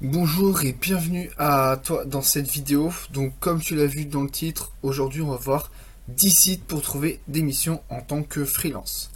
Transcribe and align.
Bonjour 0.00 0.62
et 0.62 0.74
bienvenue 0.74 1.28
à 1.38 1.76
toi 1.82 2.04
dans 2.04 2.22
cette 2.22 2.48
vidéo. 2.48 2.92
Donc 3.10 3.36
comme 3.40 3.60
tu 3.60 3.74
l'as 3.74 3.86
vu 3.86 4.04
dans 4.04 4.22
le 4.22 4.30
titre, 4.30 4.70
aujourd'hui 4.84 5.22
on 5.22 5.30
va 5.32 5.36
voir 5.38 5.72
10 6.06 6.30
sites 6.30 6.64
pour 6.64 6.82
trouver 6.82 7.18
des 7.26 7.42
missions 7.42 7.82
en 7.88 8.00
tant 8.00 8.22
que 8.22 8.44
freelance. 8.44 9.10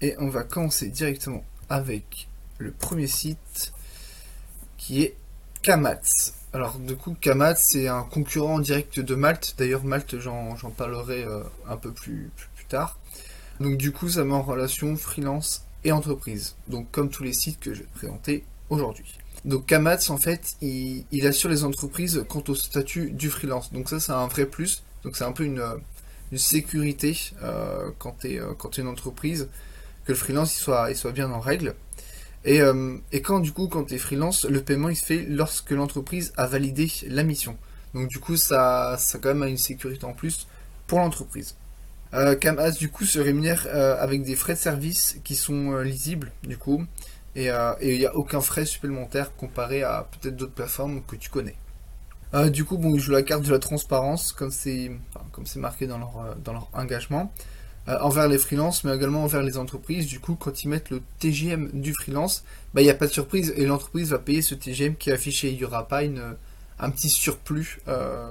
Et 0.00 0.16
on 0.18 0.28
va 0.28 0.42
commencer 0.42 0.88
directement 0.88 1.44
avec 1.68 2.26
le 2.58 2.72
premier 2.72 3.06
site 3.06 3.72
qui 4.76 5.04
est 5.04 5.14
Kamats. 5.62 6.32
Alors 6.52 6.80
du 6.80 6.96
coup 6.96 7.14
Kamats 7.20 7.54
c'est 7.54 7.86
un 7.86 8.02
concurrent 8.02 8.58
direct 8.58 8.98
de 8.98 9.14
Malte. 9.14 9.54
D'ailleurs 9.56 9.84
Malte 9.84 10.18
j'en 10.18 10.56
parlerai 10.76 11.22
euh, 11.22 11.44
un 11.68 11.76
peu 11.76 11.92
plus, 11.92 12.32
plus 12.56 12.64
tard. 12.64 12.98
Donc 13.60 13.76
du 13.76 13.92
coup 13.92 14.08
ça 14.08 14.24
met 14.24 14.34
en 14.34 14.42
relation 14.42 14.96
freelance 14.96 15.64
et 15.84 15.92
entreprise. 15.92 16.56
Donc 16.66 16.90
comme 16.90 17.08
tous 17.08 17.22
les 17.22 17.32
sites 17.32 17.60
que 17.60 17.72
je 17.72 17.82
vais 17.82 17.88
présenter 17.94 18.44
aujourd'hui. 18.68 19.16
Donc 19.44 19.66
Kamats, 19.66 20.10
en 20.10 20.16
fait, 20.16 20.56
il, 20.60 21.26
assure 21.26 21.50
les 21.50 21.64
entreprises 21.64 22.24
quant 22.28 22.42
au 22.48 22.54
statut 22.54 23.10
du 23.10 23.30
freelance. 23.30 23.72
Donc 23.72 23.88
ça, 23.88 24.00
c'est 24.00 24.12
un 24.12 24.26
vrai 24.26 24.46
plus. 24.46 24.82
Donc 25.04 25.16
c'est 25.16 25.24
un 25.24 25.32
peu 25.32 25.44
une, 25.44 25.62
sécurité 26.34 27.16
euh, 27.42 27.90
quand 27.98 28.16
tu 28.20 28.32
es, 28.34 28.40
euh, 28.40 28.52
es, 28.52 28.80
une 28.80 28.88
entreprise, 28.88 29.48
que 30.04 30.12
le 30.12 30.18
freelance 30.18 30.56
il 30.56 30.60
soit, 30.60 30.90
il 30.90 30.96
soit 30.96 31.12
bien 31.12 31.30
en 31.30 31.40
règle. 31.40 31.74
Et, 32.44 32.60
euh, 32.60 32.96
quand 33.22 33.40
du 33.40 33.52
coup, 33.52 33.68
quand 33.68 33.84
tu 33.84 33.94
es 33.94 33.98
freelance, 33.98 34.44
le 34.44 34.62
paiement 34.62 34.88
il 34.88 34.96
se 34.96 35.04
fait 35.04 35.24
lorsque 35.28 35.70
l'entreprise 35.70 36.32
a 36.36 36.46
validé 36.46 36.90
la 37.06 37.22
mission. 37.22 37.56
Donc 37.94 38.08
du 38.08 38.18
coup, 38.18 38.36
ça, 38.36 38.96
ça 38.98 39.18
quand 39.18 39.34
même 39.34 39.48
une 39.48 39.58
sécurité 39.58 40.04
en 40.04 40.12
plus 40.12 40.46
pour 40.86 40.98
l'entreprise. 40.98 41.56
Euh, 42.14 42.36
du 42.78 42.88
coup 42.88 43.04
se 43.04 43.18
rémunère 43.18 43.66
avec 44.00 44.22
des 44.22 44.34
frais 44.34 44.54
de 44.54 44.58
service 44.58 45.18
qui 45.24 45.36
sont 45.36 45.76
lisibles 45.80 46.32
du 46.42 46.56
coup 46.56 46.82
euh, 46.82 46.84
et 47.46 47.94
il 47.94 47.98
n'y 47.98 48.06
a 48.06 48.16
aucun 48.16 48.40
frais 48.40 48.64
supplémentaire 48.64 49.34
comparé 49.36 49.82
à 49.82 50.08
peut-être 50.10 50.36
d'autres 50.36 50.54
plateformes 50.54 51.02
que 51.02 51.16
tu 51.16 51.30
connais. 51.30 51.56
Euh, 52.34 52.50
du 52.50 52.64
coup, 52.64 52.76
bon, 52.76 52.94
ils 52.94 53.00
jouent 53.00 53.12
la 53.12 53.22
carte 53.22 53.42
de 53.42 53.50
la 53.50 53.58
transparence, 53.58 54.32
comme 54.32 54.50
c'est 54.50 54.90
marqué 55.56 55.86
dans 55.86 55.98
leur, 55.98 56.18
euh, 56.18 56.34
dans 56.44 56.52
leur 56.52 56.68
engagement, 56.72 57.32
envers 57.86 58.28
les 58.28 58.36
freelances, 58.36 58.84
mais 58.84 58.94
également 58.94 59.24
envers 59.24 59.42
les 59.42 59.56
entreprises. 59.56 60.06
Du 60.06 60.20
coup, 60.20 60.34
quand 60.34 60.62
ils 60.62 60.68
mettent 60.68 60.90
le 60.90 61.00
TGM 61.20 61.70
du 61.72 61.94
freelance, 61.94 62.44
bah, 62.74 62.82
il 62.82 62.84
n'y 62.84 62.90
a 62.90 62.94
pas 62.94 63.06
de 63.06 63.12
surprise 63.12 63.54
et 63.56 63.64
l'entreprise 63.64 64.10
va 64.10 64.18
payer 64.18 64.42
ce 64.42 64.54
TGM 64.54 64.96
qui 64.96 65.08
est 65.08 65.14
affiché. 65.14 65.50
Il 65.50 65.56
n'y 65.56 65.64
aura 65.64 65.88
pas 65.88 66.02
une, 66.02 66.36
un 66.78 66.90
petit 66.90 67.08
surplus 67.08 67.80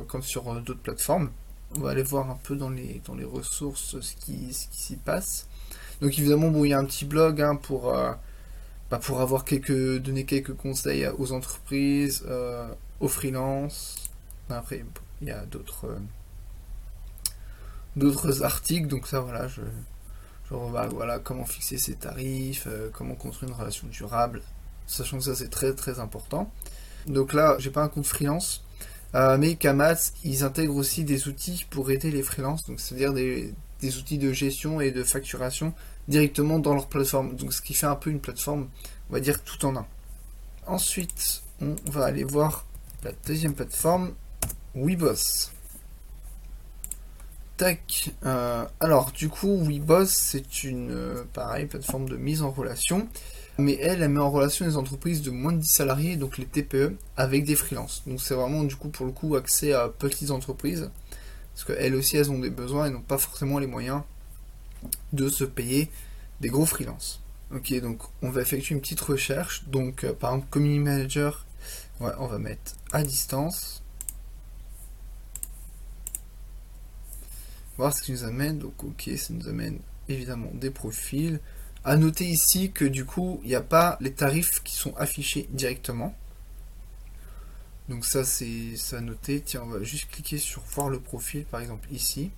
comme 0.08 0.22
sur 0.22 0.44
d'autres 0.62 0.80
plateformes. 0.80 1.32
On 1.76 1.80
va 1.80 1.90
aller 1.90 2.04
voir 2.04 2.30
un 2.30 2.38
peu 2.44 2.56
dans 2.56 2.70
les, 2.70 3.02
dans 3.08 3.16
les 3.16 3.26
ressources 3.26 4.00
ce 4.00 4.16
qui, 4.16 4.54
ce 4.54 4.68
qui 4.68 4.80
s'y 4.80 4.96
passe. 4.96 5.48
Donc 6.02 6.20
évidemment, 6.20 6.50
bon, 6.50 6.64
il 6.64 6.70
y 6.70 6.74
a 6.74 6.78
un 6.78 6.86
petit 6.86 7.06
blog 7.06 7.42
hein, 7.42 7.56
pour 7.56 7.92
bah, 8.90 9.00
pour 9.00 9.20
avoir 9.22 9.44
quelques, 9.44 9.98
donner 9.98 10.26
quelques 10.26 10.54
conseils 10.54 11.08
aux 11.18 11.34
entreprises, 11.34 12.24
euh, 12.28 12.68
aux 13.00 13.10
freelances. 13.10 13.96
Après, 14.50 14.86
il 15.22 15.28
y 15.28 15.32
a 15.32 15.46
d'autres 15.46 15.88
euh, 18.02 18.44
articles, 18.44 18.88
donc 18.88 19.08
ça 19.08 19.20
voilà, 19.20 19.48
je, 19.50 19.62
je 20.50 20.54
voilà 20.54 21.20
comment 21.20 21.44
fixer 21.46 21.78
ses 21.78 21.96
tarifs, 21.96 22.66
euh, 22.68 22.90
comment 22.94 23.16
construire 23.16 23.52
une 23.52 23.58
relation 23.58 23.88
durable, 23.88 24.42
sachant 24.86 25.18
que 25.18 25.24
ça 25.26 25.36
c'est 25.36 25.50
très 25.50 25.74
très 25.74 26.00
important. 26.00 26.50
Donc 27.08 27.34
là, 27.34 27.58
j'ai 27.60 27.72
pas 27.72 27.84
un 27.84 27.90
compte 27.90 28.06
freelance, 28.06 28.64
mais 29.14 29.56
Kamats, 29.56 30.12
ils 30.24 30.44
intègrent 30.44 30.76
aussi 30.76 31.04
des 31.04 31.28
outils 31.28 31.66
pour 31.70 31.92
aider 31.92 32.12
les 32.12 32.24
freelances, 32.24 32.66
donc 32.66 32.80
c'est-à-dire 32.80 33.14
des, 33.14 33.54
des 33.82 33.98
outils 33.98 34.18
de 34.18 34.32
gestion 34.32 34.82
et 34.82 34.92
de 34.92 35.04
facturation 35.04 35.74
directement 36.08 36.60
dans 36.60 36.74
leur 36.74 36.88
plateforme. 36.88 37.36
Donc 37.36 37.54
ce 37.54 37.62
qui 37.62 37.74
fait 37.74 37.86
un 37.86 37.96
peu 37.96 38.10
une 38.10 38.20
plateforme, 38.20 38.68
on 39.10 39.14
va 39.14 39.20
dire 39.20 39.44
tout 39.44 39.66
en 39.66 39.76
un. 39.76 39.86
Ensuite, 40.66 41.44
on 41.62 41.76
va 41.86 42.06
aller 42.06 42.24
voir 42.24 42.66
la 43.04 43.12
deuxième 43.26 43.54
plateforme, 43.54 44.14
WeBoss. 44.76 45.52
Tac. 47.58 48.12
Euh, 48.26 48.66
alors 48.80 49.12
du 49.12 49.30
coup, 49.30 49.64
WeBoss, 49.64 50.10
c'est 50.10 50.64
une 50.64 50.92
euh, 50.92 51.24
pareille 51.34 51.66
plateforme 51.66 52.08
de 52.08 52.18
mise 52.18 52.42
en 52.42 52.52
relation. 52.52 53.08
Mais 53.60 53.78
elle, 53.82 54.04
elle 54.04 54.10
met 54.10 54.20
en 54.20 54.30
relation 54.30 54.68
les 54.68 54.78
entreprises 54.78 55.24
de 55.24 55.32
moins 55.32 55.52
de 55.52 55.58
10 55.58 55.68
salariés, 55.68 56.16
donc 56.16 56.38
les 56.38 56.46
TPE, 56.46 56.96
avec 57.16 57.44
des 57.44 57.56
freelances. 57.56 58.04
Donc 58.06 58.22
c'est 58.22 58.36
vraiment 58.36 58.64
du 58.64 58.76
coup 58.76 58.90
pour 58.90 59.08
le 59.08 59.12
coup 59.12 59.36
accès 59.36 59.74
à 59.74 59.90
petites 59.90 60.30
entreprises. 60.30 60.92
Parce 61.58 61.76
qu'elles 61.76 61.96
aussi, 61.96 62.18
elles 62.18 62.30
ont 62.30 62.38
des 62.38 62.52
besoins 62.52 62.86
et 62.86 62.92
n'ont 62.92 63.02
pas 63.02 63.18
forcément 63.18 63.58
les 63.58 63.66
moyens 63.66 64.04
de 65.12 65.28
se 65.28 65.44
payer 65.44 65.90
des 66.40 66.50
gros 66.50 66.68
freelances. 66.68 67.20
Ok, 67.52 67.74
donc 67.82 68.00
on 68.22 68.30
va 68.30 68.42
effectuer 68.42 68.76
une 68.76 68.82
petite 68.82 69.02
recherche. 69.02 69.68
Donc 69.68 70.04
euh, 70.04 70.14
par 70.14 70.34
exemple, 70.34 70.52
Community 70.52 70.80
Manager, 70.80 71.48
on 72.00 72.28
va 72.28 72.38
mettre 72.38 72.76
à 72.92 73.02
distance. 73.02 73.82
Voir 77.78 77.92
ce 77.92 78.04
qui 78.04 78.12
nous 78.12 78.24
amène. 78.24 78.60
Donc 78.60 78.84
ok, 78.84 79.10
ça 79.18 79.34
nous 79.34 79.48
amène 79.48 79.80
évidemment 80.10 80.52
des 80.54 80.70
profils. 80.70 81.40
À 81.84 81.98
noter 81.98 82.26
ici 82.26 82.72
que 82.72 82.86
du 82.86 83.04
coup, 83.04 83.40
il 83.42 83.50
n'y 83.50 83.56
a 83.56 83.62
pas 83.62 83.98
les 84.00 84.12
tarifs 84.12 84.62
qui 84.62 84.76
sont 84.76 84.96
affichés 84.96 85.48
directement. 85.50 86.14
Donc 87.90 88.06
ça 88.06 88.24
c'est 88.24 88.76
à 88.92 89.02
noter. 89.02 89.42
Tiens, 89.42 89.64
on 89.66 89.70
va 89.70 89.84
juste 89.84 90.10
cliquer 90.10 90.38
sur 90.38 90.62
voir 90.74 90.90
le 90.90 91.00
profil 91.00 91.46
par 91.46 91.62
exemple 91.62 91.88
ici. 91.92 92.32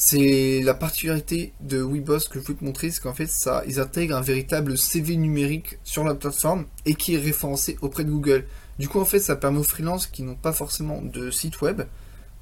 C'est 0.00 0.62
la 0.62 0.74
particularité 0.74 1.52
de 1.60 1.82
WeBoss 1.82 2.28
que 2.28 2.38
je 2.38 2.44
veux 2.46 2.54
te 2.54 2.64
montrer, 2.64 2.92
c'est 2.92 3.00
qu'en 3.00 3.14
fait, 3.14 3.26
ça, 3.26 3.64
ils 3.66 3.80
intègrent 3.80 4.14
un 4.14 4.20
véritable 4.20 4.78
CV 4.78 5.16
numérique 5.16 5.80
sur 5.82 6.04
la 6.04 6.14
plateforme 6.14 6.66
et 6.86 6.94
qui 6.94 7.16
est 7.16 7.18
référencé 7.18 7.76
auprès 7.82 8.04
de 8.04 8.10
Google. 8.10 8.46
Du 8.78 8.88
coup, 8.88 9.00
en 9.00 9.04
fait, 9.04 9.18
ça 9.18 9.34
permet 9.34 9.58
aux 9.58 9.64
freelances 9.64 10.06
qui 10.06 10.22
n'ont 10.22 10.36
pas 10.36 10.52
forcément 10.52 11.02
de 11.02 11.32
site 11.32 11.60
web 11.62 11.82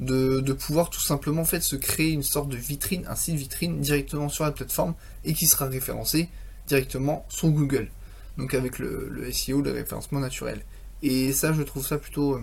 de, 0.01 0.53
pouvoir 0.53 0.91
tout 0.91 1.01
simplement 1.01 1.43
en 1.43 1.47
fait, 1.47 1.63
se 1.63 1.77
créer 1.77 2.11
une 2.11 2.23
sorte 2.23 2.49
de 2.49 2.57
vitrine, 2.57 3.07
un 3.09 3.17
site 3.17 3.37
vitrine 3.37 3.81
directement 3.81 4.29
sur 4.29 4.45
la 4.45 4.53
plateforme 4.53 4.95
et 5.25 5.33
qui 5.33 5.47
sera 5.47 5.67
référencé 5.67 6.29
directement 6.67 7.25
sur 7.29 7.49
Google. 7.49 7.89
Donc 8.37 8.55
avec 8.55 8.79
le, 8.79 9.31
SEO, 9.33 9.63
le 9.63 9.73
référencement 9.73 10.21
naturel. 10.21 10.61
Et 11.03 11.33
ça, 11.33 11.53
je 11.53 11.63
trouve 11.63 11.87
ça 11.87 11.99
plutôt, 11.99 12.35
euh, 12.35 12.43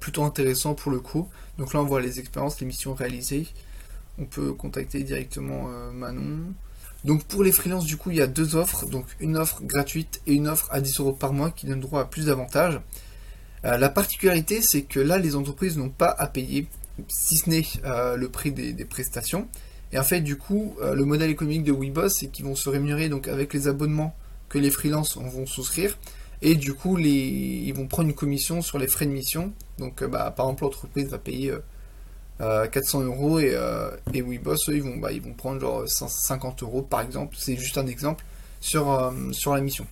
plutôt 0.00 0.24
intéressant 0.24 0.74
pour 0.74 0.92
le 0.92 1.00
coup. 1.00 1.28
Donc 1.58 1.72
là, 1.72 1.80
on 1.80 1.84
voit 1.84 2.00
les 2.00 2.20
expériences, 2.20 2.60
les 2.60 2.66
missions 2.66 2.94
réalisées 2.94 3.48
on 4.18 4.24
peut 4.24 4.52
contacter 4.52 5.02
directement 5.02 5.68
euh, 5.68 5.90
Manon. 5.92 6.38
Donc 7.04 7.24
pour 7.24 7.44
les 7.44 7.52
freelances, 7.52 7.84
du 7.84 7.96
coup, 7.96 8.10
il 8.10 8.16
y 8.16 8.22
a 8.22 8.26
deux 8.26 8.56
offres. 8.56 8.86
Donc 8.86 9.04
une 9.20 9.36
offre 9.36 9.62
gratuite 9.62 10.20
et 10.26 10.34
une 10.34 10.48
offre 10.48 10.68
à 10.70 10.80
10 10.80 11.00
euros 11.00 11.12
par 11.12 11.32
mois 11.32 11.50
qui 11.50 11.66
donne 11.66 11.80
droit 11.80 12.00
à 12.00 12.04
plus 12.04 12.26
d'avantages. 12.26 12.80
Euh, 13.64 13.76
la 13.76 13.88
particularité, 13.88 14.62
c'est 14.62 14.82
que 14.82 15.00
là, 15.00 15.18
les 15.18 15.36
entreprises 15.36 15.76
n'ont 15.76 15.90
pas 15.90 16.14
à 16.18 16.26
payer, 16.26 16.66
si 17.08 17.36
ce 17.36 17.50
n'est 17.50 17.64
le 18.16 18.26
prix 18.28 18.52
des, 18.52 18.84
prestations. 18.84 19.48
Et 19.92 19.98
en 19.98 20.04
fait, 20.04 20.20
du 20.20 20.36
coup, 20.36 20.76
le 20.80 21.04
modèle 21.04 21.30
économique 21.30 21.62
de 21.62 21.72
WeBoss, 21.72 22.16
c'est 22.18 22.28
qu'ils 22.28 22.44
vont 22.44 22.56
se 22.56 22.68
rémunérer 22.68 23.08
donc 23.08 23.28
avec 23.28 23.54
les 23.54 23.68
abonnements 23.68 24.16
que 24.48 24.58
les 24.58 24.70
freelances 24.70 25.16
vont 25.16 25.46
souscrire. 25.46 25.96
Et 26.42 26.54
du 26.54 26.74
coup, 26.74 26.98
ils 26.98 27.72
vont 27.72 27.86
prendre 27.86 28.08
une 28.08 28.14
commission 28.14 28.62
sur 28.62 28.78
les 28.78 28.86
frais 28.86 29.06
de 29.06 29.10
mission. 29.10 29.52
Donc, 29.78 30.04
bah, 30.04 30.30
par 30.30 30.46
exemple, 30.46 30.64
l'entreprise 30.64 31.08
va 31.08 31.18
payer 31.18 31.52
400 32.38 33.02
euros 33.02 33.38
et, 33.38 33.52
euh, 33.54 33.90
et 34.12 34.22
WeBoss, 34.22 34.68
eux, 34.68 34.76
ils 34.76 34.82
vont, 34.82 34.96
bah, 34.98 35.12
ils 35.12 35.22
vont 35.22 35.32
prendre 35.32 35.60
genre 35.60 35.88
150 35.88 36.62
euros 36.62 36.82
par 36.82 37.00
exemple, 37.00 37.36
c'est 37.38 37.56
juste 37.56 37.78
un 37.78 37.86
exemple, 37.86 38.24
sur, 38.60 38.92
euh, 38.92 39.12
sur 39.32 39.54
la 39.54 39.60
mission. 39.60 39.86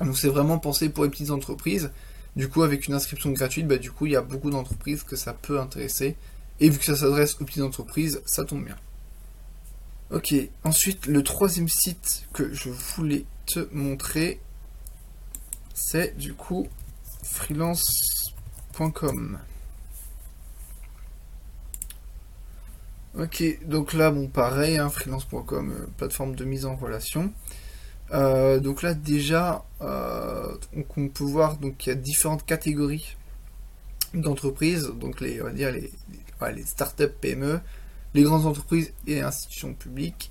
Donc 0.00 0.18
c'est 0.18 0.28
vraiment 0.28 0.58
pensé 0.58 0.88
pour 0.88 1.04
les 1.04 1.10
petites 1.10 1.30
entreprises. 1.30 1.90
Du 2.34 2.48
coup, 2.48 2.62
avec 2.62 2.88
une 2.88 2.94
inscription 2.94 3.30
gratuite, 3.30 3.68
bah, 3.68 3.76
du 3.76 3.92
coup, 3.92 4.06
il 4.06 4.12
y 4.12 4.16
a 4.16 4.22
beaucoup 4.22 4.50
d'entreprises 4.50 5.02
que 5.02 5.16
ça 5.16 5.34
peut 5.34 5.60
intéresser. 5.60 6.16
Et 6.60 6.70
vu 6.70 6.78
que 6.78 6.84
ça 6.84 6.96
s'adresse 6.96 7.36
aux 7.40 7.44
petites 7.44 7.62
entreprises, 7.62 8.22
ça 8.24 8.44
tombe 8.44 8.64
bien. 8.64 8.76
Ok, 10.10 10.34
ensuite, 10.64 11.06
le 11.06 11.22
troisième 11.22 11.68
site 11.68 12.26
que 12.32 12.52
je 12.52 12.70
voulais 12.70 13.24
te 13.46 13.68
montrer, 13.72 14.40
c'est 15.74 16.16
du 16.16 16.34
coup 16.34 16.68
freelance.com. 17.22 19.38
Ok, 23.18 23.44
donc 23.66 23.92
là, 23.92 24.10
bon, 24.10 24.28
pareil, 24.28 24.78
hein, 24.78 24.88
freelance.com, 24.88 25.70
euh, 25.70 25.86
plateforme 25.98 26.34
de 26.34 26.46
mise 26.46 26.64
en 26.64 26.76
relation. 26.76 27.30
Euh, 28.12 28.58
donc 28.58 28.82
là, 28.82 28.94
déjà, 28.94 29.64
euh, 29.82 30.56
on 30.96 31.08
peut 31.08 31.24
voir 31.24 31.58
donc 31.58 31.86
il 31.86 31.90
y 31.90 31.92
a 31.92 31.94
différentes 31.94 32.46
catégories 32.46 33.16
d'entreprises, 34.14 34.90
donc 34.98 35.20
les, 35.20 35.42
on 35.42 35.44
va 35.44 35.52
dire 35.52 35.72
les, 35.72 35.92
les, 36.54 36.64
startups 36.64 37.12
PME, 37.20 37.60
les 38.14 38.22
grandes 38.22 38.46
entreprises 38.46 38.92
et 39.06 39.20
institutions 39.20 39.74
publiques. 39.74 40.30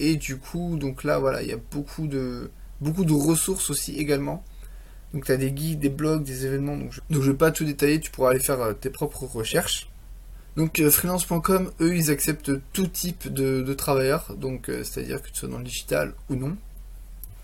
Et 0.00 0.16
du 0.16 0.38
coup, 0.38 0.76
donc 0.76 1.04
là, 1.04 1.18
voilà, 1.18 1.42
il 1.42 1.48
y 1.48 1.52
a 1.52 1.58
beaucoup 1.70 2.08
de, 2.08 2.50
beaucoup 2.80 3.04
de 3.04 3.12
ressources 3.12 3.70
aussi 3.70 3.96
également. 3.96 4.42
Donc 5.14 5.24
tu 5.24 5.32
as 5.32 5.36
des 5.36 5.52
guides, 5.52 5.80
des 5.80 5.88
blogs, 5.88 6.24
des 6.24 6.46
événements. 6.46 6.76
Donc 6.76 6.92
je, 6.92 7.00
je 7.10 7.30
vais 7.30 7.36
pas 7.36 7.50
tout 7.50 7.64
détailler, 7.64 8.00
tu 8.00 8.10
pourras 8.10 8.30
aller 8.30 8.40
faire 8.40 8.74
tes 8.80 8.90
propres 8.90 9.24
recherches. 9.24 9.88
Donc 10.56 10.80
euh, 10.80 10.90
freelance.com, 10.90 11.70
eux, 11.80 11.96
ils 11.96 12.10
acceptent 12.10 12.52
tout 12.72 12.86
type 12.86 13.32
de, 13.32 13.72
travailleurs, 13.72 14.34
donc 14.36 14.68
euh, 14.68 14.84
c'est-à-dire 14.84 15.22
que 15.22 15.28
tu 15.28 15.36
sois 15.36 15.48
dans 15.48 15.58
le 15.58 15.64
digital 15.64 16.12
ou 16.28 16.34
non. 16.36 16.56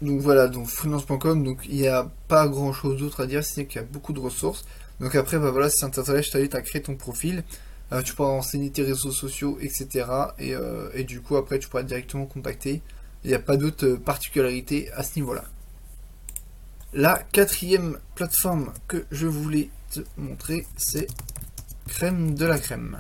donc 0.03 0.21
voilà, 0.21 0.47
donc 0.47 0.67
freelance.com, 0.69 1.43
donc 1.43 1.61
il 1.69 1.77
n'y 1.77 1.89
a 1.89 2.11
pas 2.29 2.47
grand 2.49 2.75
chose 2.75 2.99
d'autre 2.99 3.23
à 3.23 3.27
dire, 3.27 3.43
c'est 3.43 3.65
qu'il 3.65 3.81
y 3.81 3.85
a 3.85 3.87
beaucoup 3.87 4.13
de 4.13 4.21
ressources. 4.21 4.67
Donc 5.01 5.15
après, 5.15 5.39
bah 5.39 5.51
voilà, 5.51 5.71
si 5.71 5.79
ça 5.79 5.89
t'intéresse, 5.89 6.27
je 6.27 6.33
t'invite 6.33 6.55
à 6.55 6.61
créer 6.61 6.83
ton 6.83 6.97
profil. 6.97 7.45
Euh, 7.93 8.03
tu 8.03 8.15
pourras 8.15 8.31
renseigner 8.31 8.71
tes 8.71 8.83
réseaux 8.83 9.13
sociaux, 9.13 9.59
etc. 9.61 10.07
Euh, 10.41 10.91
et, 10.93 11.05
du 11.05 11.21
coup, 11.21 11.37
après, 11.37 11.59
tu 11.59 11.69
pourras 11.69 11.85
directement 11.85 12.27
contacter. 12.27 12.83
Il 13.25 13.31
n'y 13.31 13.35
a 13.35 13.39
pas 13.39 13.57
d'autre 13.57 13.95
particularité 13.95 14.91
à 14.93 15.03
ce 15.03 15.17
niveau-là. 15.17 15.45
La 16.93 17.23
quatrième 17.33 17.99
plateforme 18.15 18.73
que 18.87 19.05
je 19.11 19.27
voulais 19.27 19.69
te 19.91 20.01
montrer, 20.17 20.67
c'est 20.77 21.07
Crème 21.89 22.35
de 22.35 22.45
la 22.45 22.59
crème. 22.59 22.99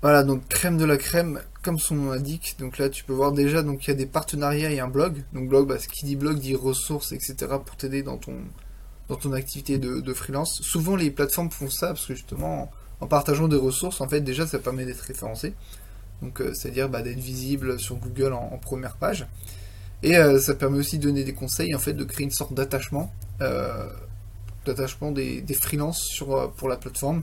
Voilà, 0.00 0.24
donc 0.24 0.48
crème 0.48 0.78
de 0.78 0.84
la 0.84 0.96
crème, 0.96 1.40
comme 1.62 1.78
son 1.78 1.94
nom 1.94 2.10
l'indique. 2.10 2.56
Donc 2.58 2.78
là, 2.78 2.88
tu 2.88 3.04
peux 3.04 3.12
voir 3.12 3.32
déjà, 3.32 3.62
donc 3.62 3.84
il 3.84 3.88
y 3.88 3.92
a 3.92 3.96
des 3.96 4.06
partenariats 4.06 4.72
et 4.72 4.80
un 4.80 4.88
blog. 4.88 5.22
Donc 5.32 5.48
blog, 5.48 5.68
bah, 5.68 5.78
ce 5.78 5.86
qui 5.86 6.04
dit 6.04 6.16
blog 6.16 6.38
dit 6.38 6.56
ressources, 6.56 7.12
etc. 7.12 7.34
pour 7.64 7.76
t'aider 7.76 8.02
dans 8.02 8.16
ton, 8.16 8.38
dans 9.08 9.16
ton 9.16 9.32
activité 9.32 9.78
de, 9.78 10.12
freelance. 10.14 10.60
Souvent, 10.62 10.96
les 10.96 11.10
plateformes 11.10 11.50
font 11.50 11.70
ça 11.70 11.88
parce 11.88 12.06
que 12.06 12.14
justement, 12.14 12.72
en, 13.00 13.06
partageant 13.06 13.46
des 13.46 13.56
ressources, 13.56 14.00
en 14.00 14.08
fait, 14.08 14.22
déjà, 14.22 14.46
ça 14.46 14.58
permet 14.58 14.84
d'être 14.84 15.02
référencé. 15.02 15.54
Donc, 16.22 16.40
euh, 16.40 16.54
c'est-à-dire 16.54 16.88
bah, 16.88 17.02
d'être 17.02 17.18
visible 17.18 17.78
sur 17.78 17.96
Google 17.96 18.32
en, 18.32 18.58
première 18.58 18.96
page. 18.96 19.26
Et 20.02 20.16
euh, 20.16 20.40
ça 20.40 20.54
permet 20.54 20.78
aussi 20.78 20.98
de 20.98 21.04
donner 21.04 21.24
des 21.24 21.34
conseils, 21.34 21.74
en 21.74 21.78
fait, 21.78 21.92
de 21.92 22.04
créer 22.04 22.24
une 22.24 22.32
sorte 22.32 22.54
d'attachement, 22.54 23.12
euh, 23.40 23.88
des, 24.64 25.54
freelances 25.60 26.00
sur, 26.00 26.52
pour 26.52 26.68
la 26.68 26.76
plateforme 26.76 27.22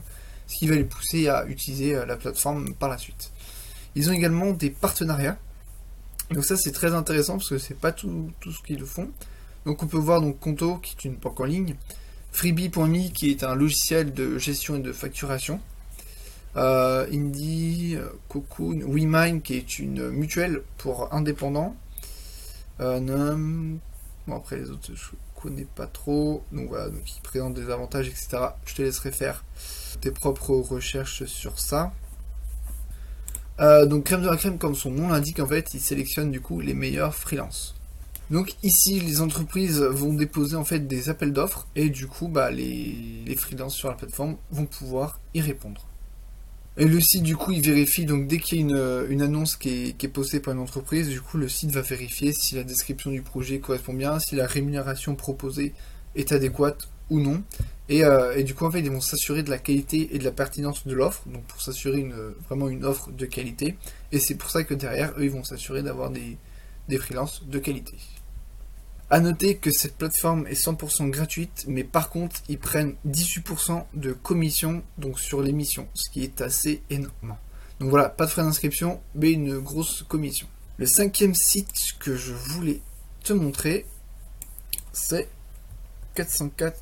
ce 0.50 0.56
qui 0.56 0.66
va 0.66 0.74
les 0.74 0.84
pousser 0.84 1.28
à 1.28 1.46
utiliser 1.46 1.94
la 2.06 2.16
plateforme 2.16 2.74
par 2.74 2.88
la 2.88 2.98
suite. 2.98 3.30
Ils 3.94 4.10
ont 4.10 4.12
également 4.12 4.50
des 4.52 4.70
partenariats. 4.70 5.38
Donc 6.32 6.44
ça 6.44 6.56
c'est 6.56 6.72
très 6.72 6.92
intéressant 6.92 7.34
parce 7.34 7.48
que 7.48 7.58
c'est 7.58 7.78
pas 7.78 7.92
tout, 7.92 8.30
ce 8.44 8.62
qu'ils 8.66 8.84
font. 8.84 9.10
Donc 9.64 9.82
on 9.82 9.86
peut 9.86 9.96
voir 9.96 10.20
donc 10.20 10.40
Conto 10.40 10.78
qui 10.78 10.96
est 10.96 11.04
une 11.08 11.16
banque 11.16 11.40
en 11.40 11.44
ligne, 11.44 11.76
Freebie.me 12.32 13.10
qui 13.10 13.30
est 13.30 13.44
un 13.44 13.54
logiciel 13.54 14.12
de 14.12 14.38
gestion 14.38 14.76
et 14.76 14.80
de 14.80 14.92
facturation, 14.92 15.60
euh, 16.56 17.06
Indie, 17.12 17.96
euh, 17.96 18.08
Cocoon, 18.28 18.80
WeMine 18.86 19.40
qui 19.42 19.54
est 19.54 19.78
une 19.78 20.10
mutuelle 20.10 20.62
pour 20.78 21.12
indépendants, 21.14 21.76
bon 22.78 23.78
après 24.28 24.56
les 24.56 24.70
autres 24.70 24.90
je 24.94 25.10
connais 25.40 25.66
pas 25.76 25.86
trop, 25.86 26.42
donc 26.52 26.68
voilà, 26.68 26.88
donc 26.88 27.02
ils 27.16 27.20
présentent 27.22 27.54
des 27.54 27.70
avantages 27.70 28.08
etc. 28.08 28.38
Je 28.64 28.74
te 28.74 28.82
laisserai 28.82 29.12
faire 29.12 29.44
tes 30.00 30.10
propres 30.10 30.54
recherches 30.54 31.24
sur 31.24 31.58
ça. 31.58 31.92
Euh, 33.60 33.84
donc 33.84 34.04
crème 34.04 34.22
de 34.22 34.28
la 34.28 34.36
crème, 34.36 34.58
comme 34.58 34.74
son 34.74 34.90
nom 34.90 35.08
l'indique, 35.08 35.38
en 35.38 35.46
fait, 35.46 35.74
il 35.74 35.80
sélectionne 35.80 36.30
du 36.30 36.40
coup 36.40 36.60
les 36.60 36.74
meilleurs 36.74 37.14
freelances. 37.14 37.74
Donc 38.30 38.54
ici, 38.62 39.00
les 39.00 39.20
entreprises 39.20 39.80
vont 39.82 40.14
déposer 40.14 40.56
en 40.56 40.64
fait 40.64 40.86
des 40.86 41.08
appels 41.08 41.32
d'offres 41.32 41.66
et 41.76 41.90
du 41.90 42.06
coup, 42.06 42.28
bah, 42.28 42.50
les, 42.50 43.24
les 43.26 43.36
freelances 43.36 43.74
sur 43.74 43.88
la 43.88 43.94
plateforme 43.94 44.36
vont 44.50 44.66
pouvoir 44.66 45.20
y 45.34 45.40
répondre. 45.40 45.89
Et 46.80 46.86
le 46.86 46.98
site, 46.98 47.24
du 47.24 47.36
coup, 47.36 47.52
il 47.52 47.60
vérifie, 47.60 48.06
donc 48.06 48.26
dès 48.26 48.38
qu'il 48.38 48.56
y 48.56 48.62
a 48.62 49.04
une, 49.10 49.20
annonce 49.20 49.56
qui 49.56 49.94
est, 50.00 50.08
postée 50.08 50.40
par 50.40 50.54
une 50.54 50.60
entreprise, 50.60 51.10
du 51.10 51.20
coup, 51.20 51.36
le 51.36 51.46
site 51.46 51.70
va 51.72 51.82
vérifier 51.82 52.32
si 52.32 52.54
la 52.54 52.64
description 52.64 53.10
du 53.10 53.20
projet 53.20 53.58
correspond 53.58 53.92
bien, 53.92 54.18
si 54.18 54.34
la 54.34 54.46
rémunération 54.46 55.14
proposée 55.14 55.74
est 56.14 56.32
adéquate 56.32 56.88
ou 57.10 57.20
non. 57.20 57.42
Euh, 57.90 58.34
et, 58.34 58.44
du 58.44 58.54
coup, 58.54 58.64
en 58.64 58.70
fait, 58.70 58.80
ils 58.80 58.90
vont 58.90 59.02
s'assurer 59.02 59.42
de 59.42 59.50
la 59.50 59.58
qualité 59.58 60.14
et 60.14 60.18
de 60.18 60.24
la 60.24 60.32
pertinence 60.32 60.86
de 60.86 60.94
l'offre, 60.94 61.28
donc 61.28 61.44
pour 61.44 61.60
s'assurer 61.60 61.98
une, 61.98 62.14
vraiment 62.48 62.70
une 62.70 62.86
offre 62.86 63.10
de 63.12 63.26
qualité. 63.26 63.76
Et 64.10 64.18
c'est 64.18 64.36
pour 64.36 64.48
ça 64.48 64.64
que 64.64 64.72
derrière, 64.72 65.12
eux, 65.18 65.24
ils 65.24 65.30
vont 65.30 65.44
s'assurer 65.44 65.82
d'avoir 65.82 66.08
des, 66.08 66.38
des 66.88 66.96
freelances 66.96 67.46
de 67.46 67.58
qualité. 67.58 67.98
A 69.12 69.18
noter 69.18 69.56
que 69.56 69.72
cette 69.72 69.96
plateforme 69.96 70.46
est 70.46 70.64
100% 70.64 71.10
gratuite, 71.10 71.64
mais 71.66 71.82
par 71.82 72.10
contre, 72.10 72.42
ils 72.48 72.60
prennent 72.60 72.94
18% 73.08 73.84
de 73.94 74.12
commission 74.12 74.84
donc 74.98 75.18
sur 75.18 75.42
l'émission, 75.42 75.88
ce 75.94 76.08
qui 76.10 76.22
est 76.22 76.40
assez 76.40 76.82
énorme. 76.90 77.36
Donc 77.80 77.90
voilà, 77.90 78.08
pas 78.08 78.26
de 78.26 78.30
frais 78.30 78.42
d'inscription, 78.42 79.00
mais 79.16 79.32
une 79.32 79.58
grosse 79.58 80.04
commission. 80.04 80.46
Le 80.76 80.86
cinquième 80.86 81.34
site 81.34 81.94
que 81.98 82.14
je 82.14 82.32
voulais 82.32 82.82
te 83.24 83.32
montrer, 83.32 83.84
c'est 84.92 85.28
404 86.14 86.78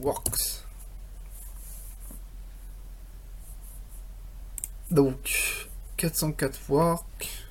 Works. 0.00 0.64
Donc, 4.90 5.68
404 5.96 6.60
Work. 6.68 7.43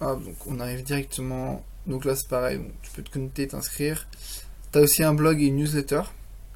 Ah, 0.00 0.14
donc 0.14 0.36
on 0.46 0.60
arrive 0.60 0.82
directement. 0.82 1.64
Donc 1.86 2.04
là, 2.04 2.16
c'est 2.16 2.28
pareil, 2.28 2.60
tu 2.82 2.90
peux 2.90 3.02
te 3.02 3.10
connecter, 3.10 3.46
t'inscrire. 3.48 4.08
Tu 4.72 4.78
aussi 4.78 5.02
un 5.02 5.14
blog 5.14 5.40
et 5.40 5.46
une 5.46 5.56
newsletter. 5.56 6.02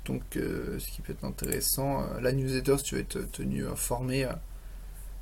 Donc, 0.05 0.37
euh, 0.37 0.79
ce 0.79 0.91
qui 0.91 1.03
peut 1.03 1.13
être 1.13 1.25
intéressant. 1.25 2.03
Euh, 2.03 2.21
la 2.21 2.33
newsletter, 2.33 2.79
si 2.79 2.85
tu 2.85 2.95
veux 2.97 3.01
être 3.01 3.31
tenu 3.31 3.67
informé 3.67 4.25
euh, 4.25 4.33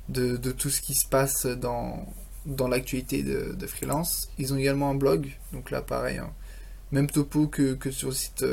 de, 0.09 0.51
tout 0.51 0.69
ce 0.69 0.81
qui 0.81 0.95
se 0.95 1.05
passe 1.05 1.45
dans, 1.45 2.05
dans 2.45 2.67
l'actualité 2.67 3.23
de, 3.23 3.53
de, 3.53 3.67
freelance. 3.67 4.29
Ils 4.37 4.53
ont 4.53 4.57
également 4.57 4.89
un 4.89 4.95
blog. 4.95 5.31
Donc 5.53 5.71
là, 5.71 5.81
pareil, 5.81 6.17
hein, 6.17 6.31
même 6.91 7.09
topo 7.09 7.47
que, 7.47 7.77
sur 7.91 8.09
le 8.09 8.15
site 8.15 8.45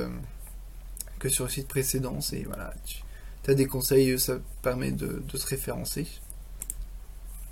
que 1.19 1.29
sur 1.31 1.45
le 1.45 1.51
site 1.51 1.69
précédent. 1.69 2.21
C'est 2.21 2.43
voilà, 2.43 2.75
tu 3.43 3.51
as 3.51 3.55
des 3.55 3.67
conseils, 3.67 4.19
ça 4.21 4.39
permet 4.63 4.93
de, 4.93 5.23
de 5.27 5.39
se 5.39 5.47
référencer. 5.47 6.07